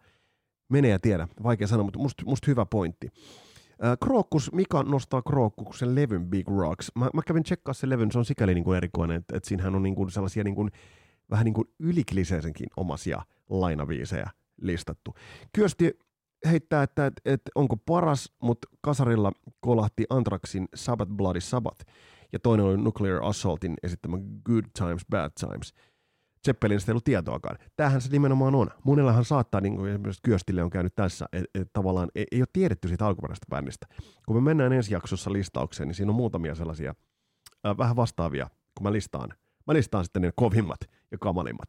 Mene 0.69 0.87
ja 0.87 0.99
tiedä, 0.99 1.27
vaikea 1.43 1.67
sanoa, 1.67 1.83
mutta 1.83 1.99
musta 1.99 2.23
must 2.25 2.47
hyvä 2.47 2.65
pointti. 2.65 3.09
Krookkus, 4.03 4.51
Mika 4.51 4.83
nostaa 4.83 5.21
Krookkuksen 5.21 5.95
levyn 5.95 6.25
Big 6.25 6.47
Rocks. 6.47 6.91
Mä, 6.95 7.09
mä 7.13 7.21
kävin 7.27 7.43
tsekkaa 7.43 7.73
sen 7.73 7.89
levyn, 7.89 8.11
se 8.11 8.17
on 8.17 8.25
sikäli 8.25 8.53
niin 8.53 8.63
kuin 8.63 8.77
erikoinen, 8.77 9.17
että, 9.17 9.37
että 9.37 9.49
siinähän 9.49 9.75
on 9.75 9.83
niin 9.83 9.95
kuin 9.95 10.11
sellaisia 10.11 10.43
niin 10.43 10.55
kuin, 10.55 10.71
vähän 11.29 11.45
niin 11.45 11.53
kuin 11.53 11.67
ylikliseisenkin 11.79 12.67
omasia 12.77 13.21
lainaviisejä 13.49 14.29
listattu. 14.61 15.13
Kyösti 15.53 15.99
heittää, 16.45 16.83
että, 16.83 17.05
että, 17.05 17.21
että 17.25 17.51
onko 17.55 17.77
paras, 17.77 18.33
mutta 18.41 18.67
kasarilla 18.81 19.31
kolahti 19.59 20.05
Antraxin 20.09 20.67
Sabbath 20.75 21.11
Bloody 21.11 21.41
Sabbath 21.41 21.85
ja 22.33 22.39
toinen 22.39 22.65
oli 22.65 22.77
Nuclear 22.77 23.23
Assaultin 23.23 23.73
esittämä 23.83 24.17
Good 24.45 24.65
Times, 24.77 25.05
Bad 25.09 25.31
Times. 25.39 25.73
Zeppelinistä 26.45 26.91
ei 26.91 26.93
ollut 26.93 27.03
tietoakaan. 27.03 27.57
Tämähän 27.75 28.01
se 28.01 28.11
nimenomaan 28.11 28.55
on. 28.55 28.69
Monellahan 28.83 29.25
saattaa, 29.25 29.61
niin 29.61 29.75
kuin 29.75 29.91
esimerkiksi 29.91 30.21
Kyöstille 30.23 30.63
on 30.63 30.69
käynyt 30.69 30.95
tässä, 30.95 31.25
että 31.33 31.61
et 31.61 31.69
tavallaan 31.73 32.09
ei, 32.15 32.25
ei 32.31 32.41
ole 32.41 32.47
tiedetty 32.53 32.87
siitä 32.87 33.07
alkuperäisestä 33.07 33.45
bändistä. 33.49 33.87
Kun 34.25 34.35
me 34.35 34.41
mennään 34.41 34.73
ensi 34.73 34.93
jaksossa 34.93 35.33
listaukseen, 35.33 35.87
niin 35.87 35.95
siinä 35.95 36.11
on 36.11 36.15
muutamia 36.15 36.55
sellaisia 36.55 36.93
äh, 37.67 37.77
vähän 37.77 37.95
vastaavia, 37.95 38.49
kun 38.77 38.83
mä 38.83 38.91
listaan. 38.91 39.29
Mä 39.67 39.73
listaan 39.73 40.05
sitten 40.05 40.21
ne 40.21 40.31
kovimmat 40.35 40.79
ja 41.11 41.17
kamalimmat. 41.17 41.67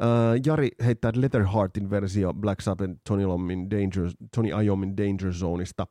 Uh, 0.00 0.40
Jari 0.46 0.68
heittää 0.84 1.12
Letterheartin 1.14 1.90
versio 1.90 2.34
Black 2.34 2.60
Sabbath 2.60 2.92
Tony, 3.08 3.26
Lomin 3.26 3.70
Danger, 3.70 4.10
Tony 4.36 4.64
Iommin 4.64 4.96
Danger 4.96 5.32
Zoneista. 5.32 5.86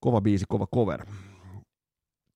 Kova 0.00 0.20
biisi, 0.20 0.44
kova 0.48 0.66
cover. 0.74 1.06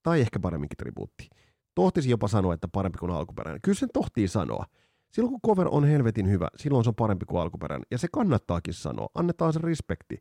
Tai 0.02 0.20
ehkä 0.20 0.40
paremminkin 0.40 0.76
tribuutti. 0.76 1.28
Tohtisi 1.74 2.10
jopa 2.10 2.28
sanoa, 2.28 2.54
että 2.54 2.68
parempi 2.68 2.98
kuin 2.98 3.12
alkuperäinen. 3.12 3.60
Kyllä 3.62 3.78
sen 3.78 3.88
tohtii 3.92 4.28
sanoa. 4.28 4.64
Silloin 5.12 5.30
kun 5.30 5.40
cover 5.50 5.68
on 5.70 5.84
helvetin 5.84 6.30
hyvä, 6.30 6.48
silloin 6.56 6.84
se 6.84 6.90
on 6.90 6.94
parempi 6.94 7.26
kuin 7.26 7.42
alkuperäinen. 7.42 7.86
Ja 7.90 7.98
se 7.98 8.08
kannattaakin 8.12 8.74
sanoa. 8.74 9.08
Annetaan 9.14 9.52
se 9.52 9.60
respekti 9.62 10.20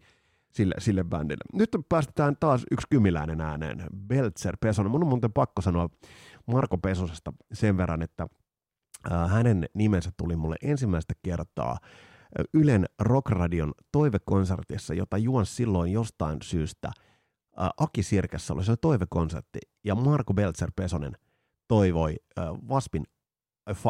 sille, 0.52 0.76
sille 0.78 1.04
bändille. 1.04 1.44
Nyt 1.54 1.70
päästetään 1.90 2.36
taas 2.40 2.66
yksi 2.72 2.88
kymiläinen 2.90 3.42
ääneen. 3.42 3.84
Belzer 4.08 4.58
Pesonen. 4.62 4.92
Mun 4.92 5.04
on 5.04 5.10
muuten 5.10 5.34
pakko 5.34 5.62
sanoa 5.62 5.90
Marko 6.46 6.78
Pesosesta 6.78 7.34
sen 7.54 7.78
verran, 7.78 8.02
että 8.02 8.28
hänen 9.28 9.66
nimensä 9.74 10.12
tuli 10.18 10.36
mulle 10.36 10.56
ensimmäistä 10.62 11.14
kertaa 11.24 11.72
äh, 11.72 11.78
Ylen 12.54 12.86
Rockradion 13.00 13.72
toivekonsertissa, 13.92 14.94
jota 14.94 15.18
juon 15.18 15.46
silloin 15.46 15.92
jostain 15.92 16.38
syystä. 16.44 16.88
Äh, 16.88 17.70
Aki 17.78 18.04
Sirkässä 18.04 18.54
oli 18.54 18.64
se 18.64 18.76
toivekonsertti, 18.78 19.60
ja 19.84 19.96
Marko 19.96 20.34
Belzer 20.34 20.72
Pesonen 20.76 21.14
toivoi 21.68 22.16
äh, 22.40 22.46
Vaspin 22.70 23.04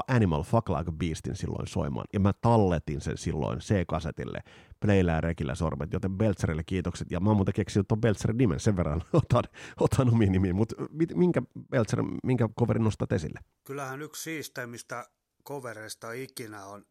Animal 0.08 0.44
Fuck 0.44 0.70
Like 0.70 0.90
a 0.90 0.92
Beastin 0.92 1.36
silloin 1.36 1.68
soimaan, 1.68 2.06
ja 2.14 2.20
mä 2.20 2.34
talletin 2.42 3.02
sen 3.02 3.18
silloin 3.18 3.60
C-kasetille, 3.60 4.40
Playllä 4.80 5.12
ja 5.12 5.22
Rekillä 5.22 5.56
sormet, 5.56 5.94
joten 5.94 6.18
Beltzerille 6.18 6.64
kiitokset, 6.64 7.12
ja 7.12 7.20
mä 7.20 7.30
oon 7.30 7.38
muuten 7.38 7.54
keksinyt 7.54 7.88
tuon 7.88 8.02
Beltzerin 8.02 8.38
nimen, 8.38 8.60
sen 8.60 8.78
verran 8.78 9.04
otan, 9.14 9.44
otan 9.80 10.14
omiin 10.14 10.32
nimiin, 10.32 10.56
mutta 10.56 10.76
minkä 11.16 11.42
Beltzer, 11.72 12.04
minkä 12.24 12.50
coverin 12.60 12.84
nostat 12.84 13.12
esille? 13.12 13.40
Kyllähän 13.64 14.02
yksi 14.02 14.24
siisteimmistä 14.24 15.10
covereista 15.46 16.12
ikinä 16.12 16.66
on 16.66 16.86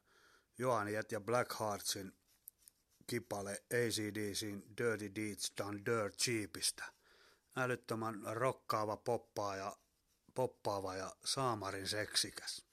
Johan 0.58 0.92
ja 0.92 1.20
Black 1.20 1.60
Heartsin 1.60 2.12
kipale 3.06 3.50
ACDCin 3.50 4.62
Dirty 4.78 5.14
Deeds 5.14 5.52
Done 5.58 5.78
Dirt 5.86 6.16
Cheapistä. 6.16 6.84
Älyttömän 7.56 8.20
rokkaava 8.24 8.96
poppaa 8.96 9.56
ja 9.56 9.76
poppaava 10.34 10.94
ja 10.94 11.12
saamarin 11.24 11.88
seksikäs 11.88 12.67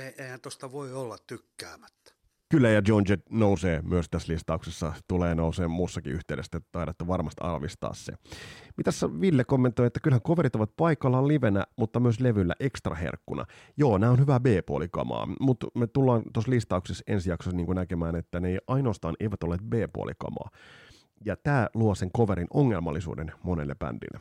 eihän 0.00 0.40
tosta 0.40 0.72
voi 0.72 0.92
olla 0.92 1.16
tykkäämättä. 1.26 2.12
Kyllä, 2.50 2.68
ja 2.68 2.82
John 2.88 3.04
Jett 3.08 3.22
nousee 3.30 3.82
myös 3.82 4.06
tässä 4.10 4.32
listauksessa, 4.32 4.92
tulee 5.08 5.34
nousee 5.34 5.68
muussakin 5.68 6.12
yhteydessä, 6.12 6.56
että 6.56 6.68
taidatte 6.72 7.06
varmasti 7.06 7.40
arvistaa 7.44 7.94
se. 7.94 8.12
Mitäs 8.76 9.04
Ville 9.20 9.44
kommentoi, 9.44 9.86
että 9.86 10.00
kyllähän 10.00 10.22
coverit 10.22 10.56
ovat 10.56 10.70
paikallaan 10.76 11.28
livenä, 11.28 11.64
mutta 11.76 12.00
myös 12.00 12.20
levyllä 12.20 12.54
ekstra 12.60 12.94
herkkuna. 12.94 13.44
Joo, 13.76 13.98
nämä 13.98 14.12
on 14.12 14.18
hyvää 14.18 14.40
B-puolikamaa, 14.40 15.28
mutta 15.40 15.66
me 15.74 15.86
tullaan 15.86 16.22
tuossa 16.32 16.50
listauksessa 16.50 17.04
ensi 17.06 17.30
jaksossa 17.30 17.56
niin 17.56 17.74
näkemään, 17.74 18.16
että 18.16 18.40
ne 18.40 18.48
ei 18.48 18.58
ainoastaan 18.66 19.16
eivät 19.20 19.42
ole 19.42 19.56
B-puolikamaa. 19.68 20.50
Ja 21.24 21.36
tämä 21.36 21.68
luo 21.74 21.94
sen 21.94 22.10
coverin 22.16 22.48
ongelmallisuuden 22.54 23.32
monelle 23.42 23.74
bändille. 23.74 24.20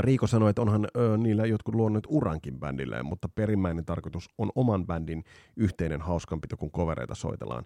Riiko 0.00 0.26
sanoi, 0.26 0.50
että 0.50 0.62
onhan 0.62 0.86
ö, 0.96 1.18
niillä 1.18 1.46
jotkut 1.46 1.74
luonut 1.74 2.06
urankin 2.08 2.60
bändilleen, 2.60 3.06
mutta 3.06 3.28
perimmäinen 3.34 3.84
tarkoitus 3.84 4.28
on 4.38 4.50
oman 4.54 4.86
bändin 4.86 5.24
yhteinen 5.56 6.00
hauskanpito, 6.00 6.56
kun 6.56 6.70
kovereita 6.70 7.14
soitellaan. 7.14 7.64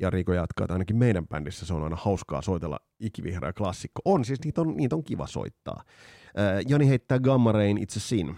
Ja 0.00 0.10
Riiko 0.10 0.32
jatkaa, 0.32 0.64
että 0.64 0.74
ainakin 0.74 0.96
meidän 0.96 1.28
bändissä 1.28 1.66
se 1.66 1.74
on 1.74 1.84
aina 1.84 1.96
hauskaa 1.96 2.42
soitella 2.42 2.78
ikivihreä 3.00 3.52
klassikko. 3.52 4.02
On, 4.04 4.24
siis 4.24 4.40
niitä 4.44 4.60
on, 4.60 4.76
niitä 4.76 4.96
on 4.96 5.04
kiva 5.04 5.26
soittaa. 5.26 5.82
Äh, 6.38 6.64
Joni 6.68 6.88
heittää 6.88 7.18
Gamma 7.18 7.52
Rain 7.52 7.78
itse 7.78 8.00
siinä, 8.00 8.34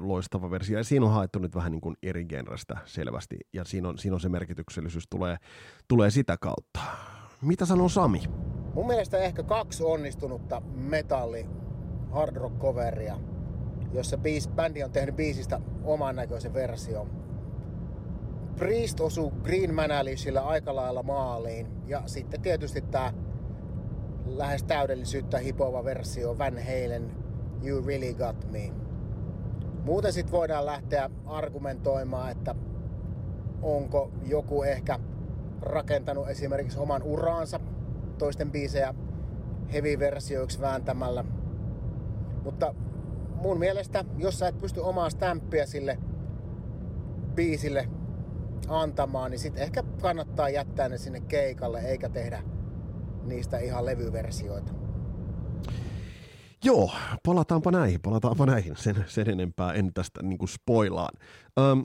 loistava 0.00 0.50
versio. 0.50 0.78
Ja 0.78 0.84
siinä 0.84 1.06
on 1.06 1.12
haettu 1.12 1.38
nyt 1.38 1.54
vähän 1.54 1.72
niin 1.72 1.80
kuin 1.80 1.96
eri 2.02 2.24
genrestä 2.24 2.76
selvästi. 2.84 3.36
Ja 3.52 3.64
siinä 3.64 3.88
on, 3.88 3.98
siinä 3.98 4.14
on 4.14 4.20
se 4.20 4.28
merkityksellisyys 4.28 5.04
tulee, 5.10 5.36
tulee 5.88 6.10
sitä 6.10 6.36
kautta. 6.40 6.80
Mitä 7.42 7.66
sanoo 7.66 7.88
Sami? 7.88 8.22
Mun 8.74 8.86
mielestä 8.86 9.18
ehkä 9.18 9.42
kaksi 9.42 9.84
onnistunutta 9.84 10.60
metalli 10.74 11.46
hard 12.14 12.36
rock 12.36 12.58
coveria, 12.58 13.18
jossa 13.92 14.18
biis, 14.18 14.48
bändi 14.48 14.82
on 14.82 14.90
tehnyt 14.90 15.16
biisistä 15.16 15.60
oman 15.84 16.16
näköisen 16.16 16.54
version. 16.54 17.10
Priest 18.56 19.00
osuu 19.00 19.30
Green 19.30 19.74
Manalysillä 19.74 20.46
aika 20.46 20.74
lailla 20.74 21.02
maaliin 21.02 21.66
ja 21.86 22.02
sitten 22.06 22.40
tietysti 22.40 22.80
tämä 22.80 23.12
lähes 24.26 24.64
täydellisyyttä 24.64 25.38
hipova 25.38 25.84
versio 25.84 26.38
Van 26.38 26.58
Halen 26.58 27.12
You 27.64 27.86
Really 27.86 28.14
Got 28.14 28.52
Me. 28.52 28.72
Muuten 29.84 30.12
sitten 30.12 30.32
voidaan 30.32 30.66
lähteä 30.66 31.10
argumentoimaan, 31.26 32.30
että 32.30 32.54
onko 33.62 34.10
joku 34.26 34.62
ehkä 34.62 34.98
rakentanut 35.60 36.28
esimerkiksi 36.28 36.78
oman 36.78 37.02
uraansa 37.02 37.60
toisten 38.18 38.50
biisejä 38.50 38.94
heavy-versioiksi 39.72 40.60
vääntämällä 40.60 41.24
mutta 42.44 42.74
mun 43.34 43.58
mielestä, 43.58 44.04
jos 44.18 44.38
sä 44.38 44.48
et 44.48 44.58
pysty 44.58 44.80
omaa 44.80 45.10
stämppiä 45.10 45.66
sille 45.66 45.98
biisille 47.34 47.88
antamaan, 48.68 49.30
niin 49.30 49.38
sitten 49.38 49.62
ehkä 49.62 49.82
kannattaa 50.02 50.48
jättää 50.48 50.88
ne 50.88 50.98
sinne 50.98 51.20
keikalle, 51.20 51.80
eikä 51.80 52.08
tehdä 52.08 52.42
niistä 53.24 53.58
ihan 53.58 53.84
levyversioita. 53.84 54.72
Joo, 56.64 56.90
palataanpa 57.22 57.70
näihin, 57.70 58.00
palataanpa 58.00 58.46
näihin. 58.46 58.76
Sen, 58.76 59.04
sen 59.06 59.30
enempää 59.30 59.72
en 59.72 59.94
tästä 59.94 60.22
niin 60.22 60.48
spoilaan. 60.48 61.18
Öm, 61.58 61.84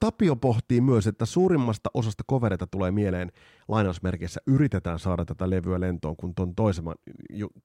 Tapio 0.00 0.36
pohtii 0.36 0.80
myös, 0.80 1.06
että 1.06 1.26
suurimmasta 1.26 1.90
osasta 1.94 2.24
kovereita 2.26 2.66
tulee 2.66 2.90
mieleen 2.90 3.32
lainausmerkeissä 3.68 4.40
yritetään 4.46 4.98
saada 4.98 5.24
tätä 5.24 5.50
levyä 5.50 5.80
lentoon 5.80 6.16
kuin 6.16 6.34
tuon 6.34 6.54
toisen, 6.54 6.84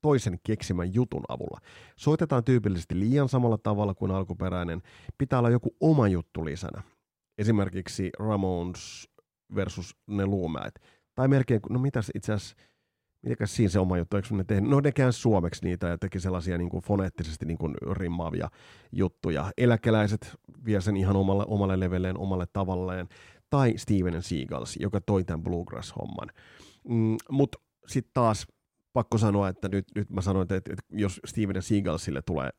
toisen 0.01 0.39
keksimän 0.43 0.93
jutun 0.93 1.23
avulla. 1.27 1.59
Soitetaan 1.95 2.43
tyypillisesti 2.43 2.99
liian 2.99 3.29
samalla 3.29 3.57
tavalla 3.57 3.93
kuin 3.93 4.11
alkuperäinen. 4.11 4.81
Pitää 5.17 5.39
olla 5.39 5.49
joku 5.49 5.75
oma 5.79 6.07
juttu 6.07 6.45
lisänä. 6.45 6.81
Esimerkiksi 7.37 8.09
Ramones 8.19 9.09
versus 9.55 9.95
ne 10.07 10.25
Luumäet. 10.25 10.81
Tai 11.15 11.27
melkein, 11.27 11.61
no 11.69 11.79
mitäs 11.79 12.11
itse 12.15 12.33
asiassa 12.33 12.55
Mitäkäs 13.21 13.55
siinä 13.55 13.69
se 13.69 13.79
oma 13.79 13.97
juttu, 13.97 14.15
eikö 14.17 14.35
ne 14.35 14.43
tehnyt? 14.43 14.69
No 14.69 14.79
ne 14.79 14.91
käänsi 14.91 15.19
suomeksi 15.19 15.65
niitä 15.65 15.87
ja 15.87 15.97
teki 15.97 16.19
sellaisia 16.19 16.57
niin 16.57 16.69
kuin 16.69 16.83
foneettisesti 16.83 17.45
niin 17.45 17.57
kuin 17.57 17.75
rimmaavia 17.91 18.49
juttuja. 18.91 19.51
Eläkeläiset 19.57 20.35
vie 20.65 20.81
sen 20.81 20.97
ihan 20.97 21.15
omalle, 21.15 21.45
omalle 21.47 21.79
levelleen, 21.79 22.17
omalle 22.17 22.45
tavalleen. 22.53 23.07
Tai 23.49 23.73
Steven 23.77 24.23
Seagals, 24.23 24.77
joka 24.79 25.01
toi 25.01 25.23
tämän 25.23 25.43
Bluegrass-homman. 25.43 26.29
Mm, 26.89 27.17
Mutta 27.29 27.57
sitten 27.87 28.11
taas 28.13 28.47
pakko 28.93 29.17
sanoa, 29.17 29.49
että 29.49 29.69
nyt, 29.69 29.85
nyt 29.95 30.09
mä 30.09 30.21
sanoin, 30.21 30.43
että, 30.43 30.55
että 30.55 30.83
jos 30.89 31.19
Steven 31.25 31.61
Seagalsille 31.61 32.21
tulee 32.21 32.49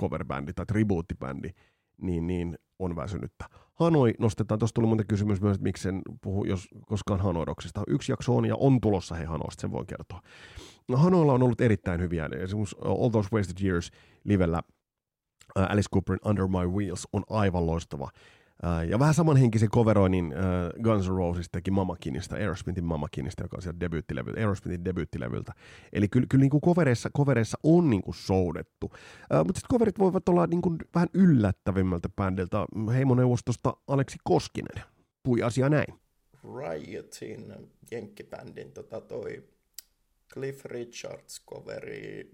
coverbändi 0.00 0.52
tai 0.52 0.66
tributibändi, 0.66 1.50
niin, 2.02 2.26
niin 2.26 2.58
on 2.78 2.96
väsynyttä. 2.96 3.44
Hanoi 3.74 4.14
nostetaan, 4.18 4.58
tuossa 4.58 4.74
tuli 4.74 4.86
muuten 4.86 5.06
kysymys 5.06 5.40
myös, 5.40 5.54
että 5.54 5.62
miksi 5.62 5.82
sen 5.82 6.02
puhu 6.22 6.44
jos 6.44 6.68
koskaan 6.86 7.20
Hanoidoksesta. 7.20 7.82
Yksi 7.86 8.12
jakso 8.12 8.36
on 8.36 8.44
ja 8.44 8.56
on 8.56 8.80
tulossa 8.80 9.14
he 9.14 9.24
Hanoista, 9.24 9.60
sen 9.60 9.72
voin 9.72 9.86
kertoa. 9.86 10.20
No, 10.88 10.96
Hanoilla 10.96 11.32
on 11.32 11.42
ollut 11.42 11.60
erittäin 11.60 12.00
hyviä, 12.00 12.28
esimerkiksi 12.40 12.76
All 12.84 13.08
Those 13.08 13.28
Wasted 13.32 13.66
Years 13.66 13.90
livellä 14.24 14.62
Alice 15.54 15.88
Cooperin 15.92 16.20
Under 16.24 16.46
My 16.46 16.66
Wheels 16.76 17.08
on 17.12 17.22
aivan 17.30 17.66
loistava. 17.66 18.10
Ja 18.88 18.98
vähän 18.98 19.14
samanhenkisen 19.14 19.70
coveroinnin 19.70 20.34
Guns 20.82 21.08
N' 21.08 21.16
Roses 21.16 21.48
teki 21.52 21.70
Mamakinista, 21.70 22.36
Aerosmithin 22.36 22.84
Mamakinista, 22.84 23.42
joka 23.42 23.56
on 23.56 23.62
sieltä 23.62 23.80
debyyttilevyltä, 23.80 24.40
Aerosmithin 24.40 24.84
debyyttilevyltä. 24.84 25.52
Eli 25.92 26.08
kyllä, 26.08 26.26
kyllä 26.30 26.42
niin 26.42 26.50
kuin 26.50 26.60
covereissa, 26.60 27.10
covereissa 27.16 27.58
on 27.62 27.90
niin 27.90 28.02
kuin 28.02 28.14
soudettu. 28.14 28.92
Mutta 29.44 29.60
sitten 29.60 29.68
coverit 29.72 29.98
voivat 29.98 30.28
olla 30.28 30.46
niin 30.46 30.62
kuin 30.62 30.76
vähän 30.94 31.08
yllättävimmältä 31.14 32.08
bändiltä. 32.08 32.66
Heimoneuvostosta 32.92 33.76
Aleksi 33.88 34.18
Koskinen 34.24 34.84
pui 35.22 35.42
asia 35.42 35.68
näin. 35.68 35.94
Riotin 36.44 37.54
jenkkibändin 37.90 38.72
tota 38.72 39.00
toi 39.00 39.44
Cliff 40.34 40.64
Richards 40.64 41.42
coveri 41.50 42.30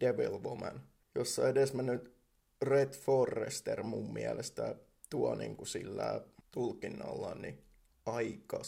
Devil 0.00 0.42
Woman, 0.42 0.80
jossa 1.14 1.48
edesmennyt 1.48 2.14
Red 2.62 2.92
Forrester 2.92 3.82
mun 3.82 4.12
mielestä 4.12 4.74
tuo 5.14 5.34
niin 5.34 5.56
kuin 5.56 5.68
sillä 5.68 6.24
tulkinnalla 6.50 7.34
niin 7.34 7.64
aika 8.06 8.62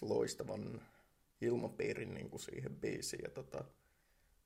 loistavan 0.00 0.82
ilmapiirin 1.40 2.14
niin 2.14 2.30
kuin 2.30 2.40
siihen 2.40 2.76
biisiin 2.76 3.22
ja 3.22 3.30
tota, 3.30 3.64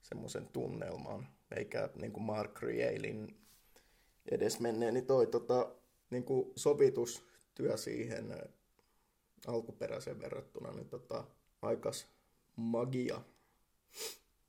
semmoisen 0.01 0.47
tunnelman. 0.47 1.27
Eikä 1.55 1.89
niin 2.01 2.11
kuin 2.11 2.23
Mark 2.23 2.61
Rielin 2.61 3.37
edes 4.31 4.59
menneen, 4.59 4.93
niin 4.93 5.05
toi 5.05 5.27
tota, 5.27 5.75
niin 6.09 6.23
kuin 6.23 6.51
sovitustyö 6.55 7.77
siihen 7.77 8.35
alkuperäiseen 9.47 10.19
verrattuna, 10.19 10.71
niin 10.71 10.89
tota, 10.89 11.23
aikas 11.61 12.07
magia. 12.55 13.21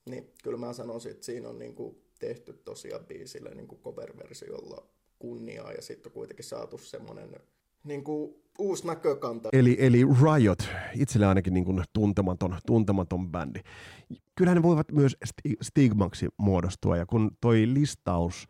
Niin, 0.06 0.32
kyllä 0.42 0.58
mä 0.58 0.72
sanoisin, 0.72 1.10
että 1.10 1.26
siinä 1.26 1.48
on 1.48 1.58
niin 1.58 1.74
kuin 1.74 2.02
tehty 2.18 2.52
tosiaan 2.52 3.06
biisille 3.06 3.54
niin 3.54 3.68
kuin 3.68 3.80
cover-versiolla 3.80 4.97
kunniaa 5.18 5.72
ja 5.72 5.82
sitten 5.82 6.10
on 6.10 6.14
kuitenkin 6.14 6.44
saatu 6.44 6.78
semmoinen 6.78 7.28
niin 7.84 8.04
kuin 8.04 8.34
uusi 8.58 8.86
näkökanta. 8.86 9.48
Eli, 9.52 9.76
eli 9.78 9.98
Riot, 9.98 10.68
itselle 10.94 11.26
ainakin 11.26 11.54
niin 11.54 11.64
kuin 11.64 11.84
tuntematon, 11.92 12.56
tuntematon 12.66 13.30
bändi. 13.30 13.60
Kyllähän 14.34 14.56
ne 14.56 14.62
voivat 14.62 14.92
myös 14.92 15.16
stigmaksi 15.62 16.28
muodostua, 16.36 16.96
ja 16.96 17.06
kun 17.06 17.30
toi 17.40 17.64
listaus 17.66 18.48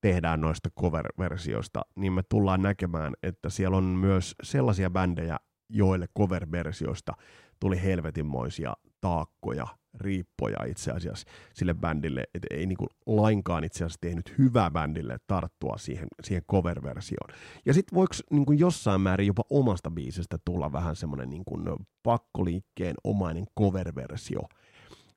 tehdään 0.00 0.40
noista 0.40 0.70
cover-versioista, 0.80 1.82
niin 1.96 2.12
me 2.12 2.22
tullaan 2.28 2.62
näkemään, 2.62 3.14
että 3.22 3.50
siellä 3.50 3.76
on 3.76 3.84
myös 3.84 4.34
sellaisia 4.42 4.90
bändejä, 4.90 5.38
joille 5.68 6.06
cover-versioista 6.18 7.12
tuli 7.60 7.82
helvetinmoisia 7.82 8.74
taakkoja, 9.00 9.66
riippoja 10.00 10.64
itse 10.64 10.90
asiassa 10.92 11.26
sille 11.54 11.74
bändille, 11.74 12.24
että 12.34 12.48
ei 12.50 12.66
niinku 12.66 12.86
lainkaan 13.06 13.64
itse 13.64 13.84
asiassa 13.84 13.98
tehnyt 14.00 14.34
hyvää 14.38 14.70
bändille 14.70 15.18
tarttua 15.26 15.78
siihen, 15.78 16.08
siihen 16.22 16.44
cover-versioon. 16.50 17.30
Ja 17.66 17.74
sitten 17.74 17.96
voiko 17.96 18.14
niinku 18.30 18.52
jossain 18.52 19.00
määrin 19.00 19.26
jopa 19.26 19.42
omasta 19.50 19.90
biisistä 19.90 20.38
tulla 20.44 20.72
vähän 20.72 20.96
semmoinen 20.96 21.30
niinku 21.30 21.58
pakkoliikkeen 22.02 22.94
omainen 23.04 23.44
cover-versio, 23.58 24.40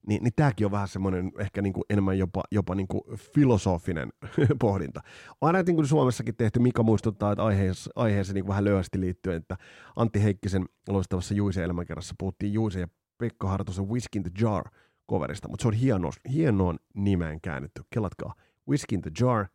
niin, 0.07 0.23
niin 0.23 0.33
tämäkin 0.35 0.65
on 0.65 0.71
vähän 0.71 0.87
semmoinen 0.87 1.31
ehkä 1.39 1.61
niin 1.61 1.73
kuin 1.73 1.83
enemmän 1.89 2.17
jopa, 2.17 2.43
jopa 2.51 2.75
niin 2.75 2.87
kuin 2.87 3.01
filosofinen 3.35 4.09
pohdinta. 4.59 5.01
Näitä 5.41 5.69
niin 5.69 5.75
kuin 5.75 5.87
Suomessakin 5.87 6.35
tehty, 6.35 6.59
mikä 6.59 6.83
muistuttaa, 6.83 7.31
että 7.31 7.43
aiheeseen, 7.43 7.93
aiheeseen 7.95 8.33
niin 8.33 8.47
vähän 8.47 8.63
löyhästi 8.63 8.99
liittyen, 8.99 9.37
että 9.37 9.57
Antti 9.95 10.23
Heikkisen 10.23 10.65
loistavassa 10.89 11.33
Juise 11.33 11.63
elämänkerrassa 11.63 12.15
puhuttiin 12.19 12.53
Juise 12.53 12.79
ja 12.79 12.87
Pekka 13.17 13.47
Hartosen 13.47 13.89
Whiskey 13.89 14.19
in 14.19 14.23
the 14.23 14.31
Jar 14.41 14.63
coverista, 15.11 15.47
mutta 15.47 15.61
se 15.61 15.67
on 15.67 15.73
hieno, 15.73 16.09
hienoon 16.33 16.79
nimeen 16.93 17.41
käännetty. 17.41 17.81
Kelatkaa, 17.93 18.33
Whiskey 18.69 18.95
in 18.95 19.01
the 19.01 19.11
Jar 19.19 19.45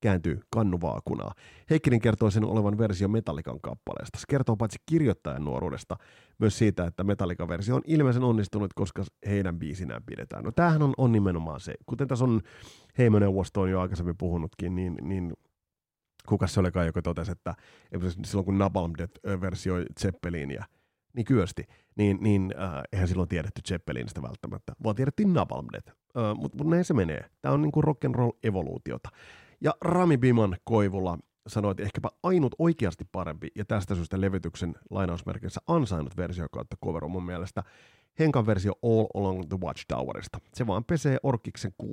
kääntyy 0.00 0.40
kannuvaakunaa. 0.50 1.34
Heikkinen 1.70 2.00
kertoo 2.00 2.30
sen 2.30 2.44
olevan 2.44 2.78
versio 2.78 3.08
Metallikan 3.08 3.60
kappaleesta. 3.60 4.18
Se 4.18 4.24
kertoo 4.28 4.56
paitsi 4.56 4.78
kirjoittajan 4.86 5.44
nuoruudesta, 5.44 5.96
myös 6.38 6.58
siitä, 6.58 6.86
että 6.86 7.04
Metallikan 7.04 7.48
versio 7.48 7.76
on 7.76 7.82
ilmeisen 7.86 8.24
onnistunut, 8.24 8.74
koska 8.74 9.04
heidän 9.26 9.58
biisinään 9.58 10.02
pidetään. 10.02 10.44
No 10.44 10.52
tämähän 10.52 10.82
on, 10.82 10.94
on 10.96 11.12
nimenomaan 11.12 11.60
se. 11.60 11.74
Kuten 11.86 12.08
tässä 12.08 12.24
on 12.24 12.40
Heimoneuvosto 12.98 13.60
on 13.60 13.70
jo 13.70 13.80
aikaisemmin 13.80 14.16
puhunutkin, 14.18 14.74
niin, 14.74 14.98
niin 15.02 15.32
kuka 16.28 16.46
se 16.46 16.60
olikaan, 16.60 16.86
joka 16.86 17.02
totesi, 17.02 17.32
että 17.32 17.54
silloin 18.24 18.44
kun 18.44 18.58
Napalm 18.58 18.92
Death 18.98 19.40
versioi 19.40 19.84
Zeppelinia, 20.00 20.64
niin 21.16 21.24
kyösti, 21.24 21.64
niin, 21.96 22.18
niin 22.20 22.54
äh, 22.58 22.82
eihän 22.92 23.08
silloin 23.08 23.28
tiedetty 23.28 23.60
Zeppelinistä 23.68 24.22
välttämättä, 24.22 24.72
vaan 24.84 24.96
tiedettiin 24.96 25.32
Napalm. 25.32 25.66
Äh, 25.76 25.82
Mutta 26.36 26.58
mut 26.58 26.70
näin 26.70 26.84
se 26.84 26.94
menee. 26.94 27.24
Tämä 27.40 27.54
on 27.54 27.62
niinku 27.62 27.82
rock'n'roll 27.82 28.38
evoluutiota. 28.42 29.08
Ja 29.60 29.74
Rami 29.80 30.18
Biman 30.18 30.56
Koivulla 30.64 31.18
sanoi, 31.46 31.70
että 31.70 31.82
ehkäpä 31.82 32.08
ainut 32.22 32.54
oikeasti 32.58 33.04
parempi 33.12 33.48
ja 33.54 33.64
tästä 33.64 33.94
syystä 33.94 34.20
levytyksen 34.20 34.74
lainausmerkissä 34.90 35.60
ansainnut 35.66 36.16
versio 36.16 36.46
kautta 36.52 36.76
cover 36.84 37.04
on 37.04 37.10
mun 37.10 37.26
mielestä 37.26 37.62
Henkan 38.18 38.46
versio 38.46 38.72
All 38.82 39.06
Along 39.14 39.42
the 39.48 39.58
Watchtowerista. 39.60 40.38
Se 40.54 40.66
vaan 40.66 40.84
pesee 40.84 41.18
Orkiksen 41.22 41.72
6.0 41.82 41.88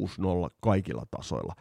kaikilla 0.62 1.06
tasoilla. 1.12 1.54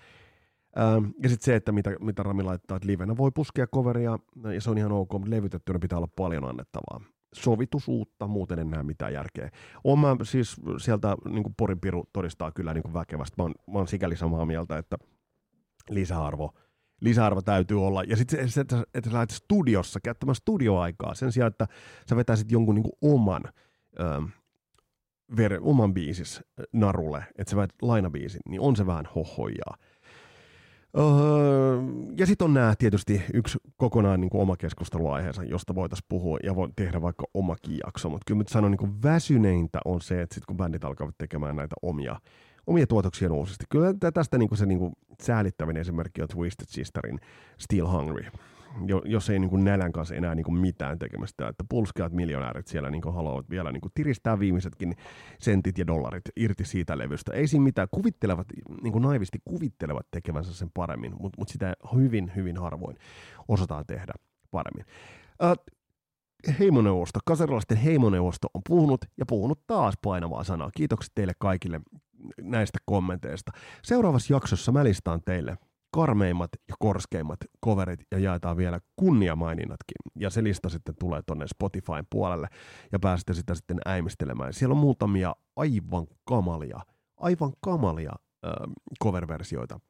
Ähm, 0.79 1.05
ja 1.22 1.29
sitten 1.29 1.44
se, 1.44 1.57
että 1.57 1.72
mitä, 1.72 1.90
mitä 2.00 2.22
Rami 2.22 2.42
laittaa, 2.42 2.76
että 2.76 2.87
livenä 2.87 3.16
voi 3.16 3.31
puskea 3.35 3.66
coveria, 3.66 4.18
ja 4.55 4.61
se 4.61 4.70
on 4.70 4.79
ihan 4.79 4.92
ok, 4.92 5.12
mutta 5.12 5.31
levytettynä 5.31 5.79
pitää 5.79 5.98
olla 5.98 6.09
paljon 6.16 6.48
annettavaa. 6.48 7.00
Sovitusuutta, 7.35 8.27
muuten 8.27 8.59
en 8.59 8.71
näe 8.71 8.83
mitään 8.83 9.12
järkeä. 9.12 9.51
Olen 9.85 9.99
mä 9.99 10.16
siis 10.23 10.57
sieltä 10.79 11.16
niin 11.29 11.55
Porin 11.57 11.81
Piru 11.81 12.05
todistaa 12.12 12.53
kyllä 12.53 12.75
niin 12.75 12.95
väkevästi. 12.95 13.35
Mä 13.38 13.43
oon, 13.43 13.55
mä 13.73 13.79
oon 13.79 13.88
sikäli 13.88 14.16
samaa 14.16 14.47
mieltä, 14.47 14.79
että 14.79 14.97
lisäarvo, 15.90 16.51
lisäarvo 17.01 17.43
täytyy 17.43 17.87
olla. 17.87 18.03
Ja 18.03 18.16
sitten 18.16 18.49
se, 18.49 18.61
että, 18.61 18.83
että 18.95 19.11
sä 19.11 19.14
lähdet 19.14 19.31
studiossa 19.31 20.01
käyttämään 20.01 20.35
studioaikaa 20.35 21.14
sen 21.14 21.33
sijaan, 21.33 21.51
että 21.51 21.66
sä 22.09 22.16
vetäisit 22.16 22.53
jonkun 22.53 22.75
niin 22.75 22.93
oman, 23.03 23.43
ähm, 24.01 24.25
ver, 25.37 25.59
oman 25.61 25.95
biisis 25.95 26.43
narulle, 26.73 27.25
että 27.38 27.51
sä 27.51 27.57
väit 27.57 27.71
lainabiisin, 27.83 28.40
niin 28.49 28.61
on 28.61 28.77
se 28.77 28.87
vähän 28.87 29.09
hohojaa. 29.14 29.77
Öö, 30.98 31.76
ja 32.18 32.26
sitten 32.26 32.44
on 32.44 32.55
nämä 32.55 32.74
tietysti 32.79 33.22
yksi 33.35 33.59
kokonaan 33.76 34.20
niin 34.20 34.31
kuin 34.31 34.40
oma 34.40 34.57
keskusteluaiheensa, 34.57 35.44
josta 35.44 35.74
voitaisiin 35.74 36.07
puhua 36.09 36.38
ja 36.42 36.55
voi 36.55 36.68
tehdä 36.76 37.03
vaikka 37.03 37.24
omakin 37.35 37.79
jakso, 37.87 38.09
mutta 38.09 38.24
kyllä 38.26 38.38
mä 38.38 38.44
sanon 38.48 38.70
niin 38.70 38.79
kuin 38.79 39.03
väsyneintä 39.03 39.79
on 39.85 40.00
se, 40.00 40.22
että 40.22 40.35
sitten 40.35 40.46
kun 40.46 40.57
bändit 40.57 40.85
alkavat 40.85 41.18
tekemään 41.18 41.57
näitä 41.57 41.74
omia 41.83 42.16
omia 42.66 42.87
tuotoksia 42.87 43.33
uusista. 43.33 43.64
Kyllä 43.68 43.94
tästä 44.14 44.38
niin 44.38 44.48
kuin 44.48 44.59
se 44.59 44.66
niin 44.66 44.79
kuin 44.79 44.92
säälittävin 45.22 45.76
esimerkki 45.76 46.22
on 46.22 46.29
Twisted 46.29 46.66
Sisterin 46.68 47.20
Still 47.59 47.87
Hungry, 47.87 48.24
jos 49.05 49.31
ei 49.31 49.39
niin 49.39 49.51
kuin 49.51 49.65
nälän 49.65 49.93
kanssa 49.93 50.15
enää 50.15 50.35
niin 50.35 50.45
kuin 50.45 50.59
mitään 50.59 50.99
tekemistä. 50.99 51.49
Että 51.49 51.65
pulskeat 51.69 52.13
miljonäärit 52.13 52.67
siellä 52.67 52.91
niin 52.91 53.03
kuin 53.03 53.15
haluavat 53.15 53.51
vielä 53.51 53.73
niin 53.73 53.81
kuin 53.81 53.93
tiristää 53.95 54.39
viimeisetkin 54.39 54.97
sentit 55.39 55.79
ja 55.79 55.87
dollarit 55.87 56.25
irti 56.37 56.65
siitä 56.65 56.99
levystä. 56.99 57.33
Ei 57.33 57.47
siinä 57.47 57.65
mitään. 57.65 57.89
Kuvittelevat, 57.91 58.47
niin 58.83 58.93
kuin 58.93 59.03
naivisti 59.03 59.39
kuvittelevat 59.45 60.07
tekevänsä 60.11 60.55
sen 60.55 60.71
paremmin, 60.75 61.13
mutta 61.21 61.39
mut 61.39 61.49
sitä 61.49 61.75
hyvin, 61.95 62.33
hyvin 62.37 62.57
harvoin 62.57 62.97
osataan 63.49 63.85
tehdä 63.87 64.13
paremmin. 64.51 64.85
Äh, 65.43 65.53
heimoneuvosto, 66.59 67.21
kasarilaisten 67.25 67.77
heimoneuvosto 67.77 68.49
on 68.55 68.61
puhunut 68.69 69.05
ja 69.19 69.27
puhunut 69.27 69.67
taas 69.67 69.95
painavaa 70.03 70.45
sanaa. 70.45 70.71
Kiitokset 70.77 71.13
teille 71.15 71.33
kaikille 71.39 71.81
näistä 72.43 72.79
kommenteista. 72.87 73.53
Seuraavassa 73.83 74.35
jaksossa 74.35 74.73
mä 74.73 74.85
listaan 74.85 75.21
teille 75.25 75.57
karmeimmat 75.92 76.50
ja 76.68 76.74
korskeimmat 76.79 77.38
coverit 77.64 78.00
ja 78.11 78.18
jaetaan 78.18 78.57
vielä 78.57 78.81
kunniamaininnatkin. 78.96 79.96
Ja 80.18 80.31
se 80.31 80.44
lista 80.44 80.68
sitten 80.68 80.94
tulee 81.00 81.22
tonne 81.26 81.46
Spotifyn 81.46 82.07
puolelle 82.11 82.48
ja 82.92 82.98
pääsette 82.98 83.35
sitä 83.35 83.55
sitten 83.55 83.79
äimistelemään. 83.87 84.53
Siellä 84.53 84.72
on 84.72 84.79
muutamia 84.79 85.37
aivan 85.57 86.07
kamalia, 86.24 86.81
aivan 87.16 87.53
kamalia 87.61 88.12
äh, 88.46 88.53
cover-versioita. 89.05 89.81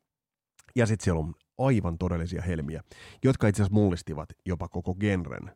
Ja 0.76 0.86
sitten 0.86 1.04
siellä 1.04 1.20
on 1.20 1.34
aivan 1.58 1.98
todellisia 1.98 2.42
helmiä, 2.42 2.82
jotka 3.24 3.48
itse 3.48 3.62
asiassa 3.62 3.74
mullistivat 3.74 4.28
jopa 4.46 4.68
koko 4.68 4.94
genren. 4.94 5.54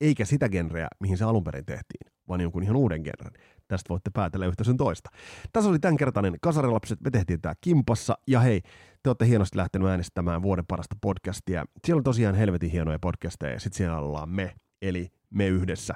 Eikä 0.00 0.24
sitä 0.24 0.48
genreä, 0.48 0.88
mihin 1.00 1.18
se 1.18 1.24
alun 1.24 1.44
perin 1.44 1.66
tehtiin, 1.66 2.12
vaan 2.28 2.40
jonkun 2.40 2.62
ihan 2.62 2.76
uuden 2.76 3.02
genren. 3.02 3.32
Tästä 3.70 3.88
voitte 3.88 4.10
päätellä 4.10 4.46
yhtä 4.46 4.64
sen 4.64 4.76
toista. 4.76 5.10
Tässä 5.52 5.70
oli 5.70 5.78
tämänkertainen 5.78 6.36
Kasarilapset. 6.40 7.00
Me 7.00 7.10
tehtiin 7.10 7.40
tämä 7.40 7.54
kimpassa. 7.60 8.18
Ja 8.26 8.40
hei, 8.40 8.60
te 9.02 9.10
olette 9.10 9.26
hienosti 9.26 9.56
lähtenyt 9.56 9.88
äänestämään 9.88 10.42
vuoden 10.42 10.66
parasta 10.66 10.96
podcastia. 11.00 11.64
Siellä 11.84 11.98
on 11.98 12.04
tosiaan 12.04 12.34
helvetin 12.34 12.70
hienoja 12.70 12.98
podcasteja 12.98 13.52
ja 13.52 13.60
sitten 13.60 13.76
siellä 13.76 13.98
ollaan 13.98 14.28
me, 14.28 14.54
eli 14.82 15.08
me 15.30 15.46
yhdessä. 15.46 15.94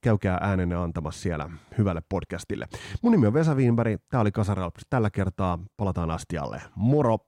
Käykää 0.00 0.38
äänenne 0.40 0.74
antamassa 0.74 1.20
siellä 1.20 1.50
hyvälle 1.78 2.02
podcastille. 2.08 2.66
Mun 3.02 3.12
nimi 3.12 3.26
on 3.26 3.34
Vesa 3.34 3.54
Wienberg, 3.54 4.00
tämä 4.10 4.20
oli 4.20 4.32
Kasarilapset 4.32 4.86
tällä 4.90 5.10
kertaa. 5.10 5.58
Palataan 5.76 6.10
astialle. 6.10 6.62
Moro! 6.74 7.18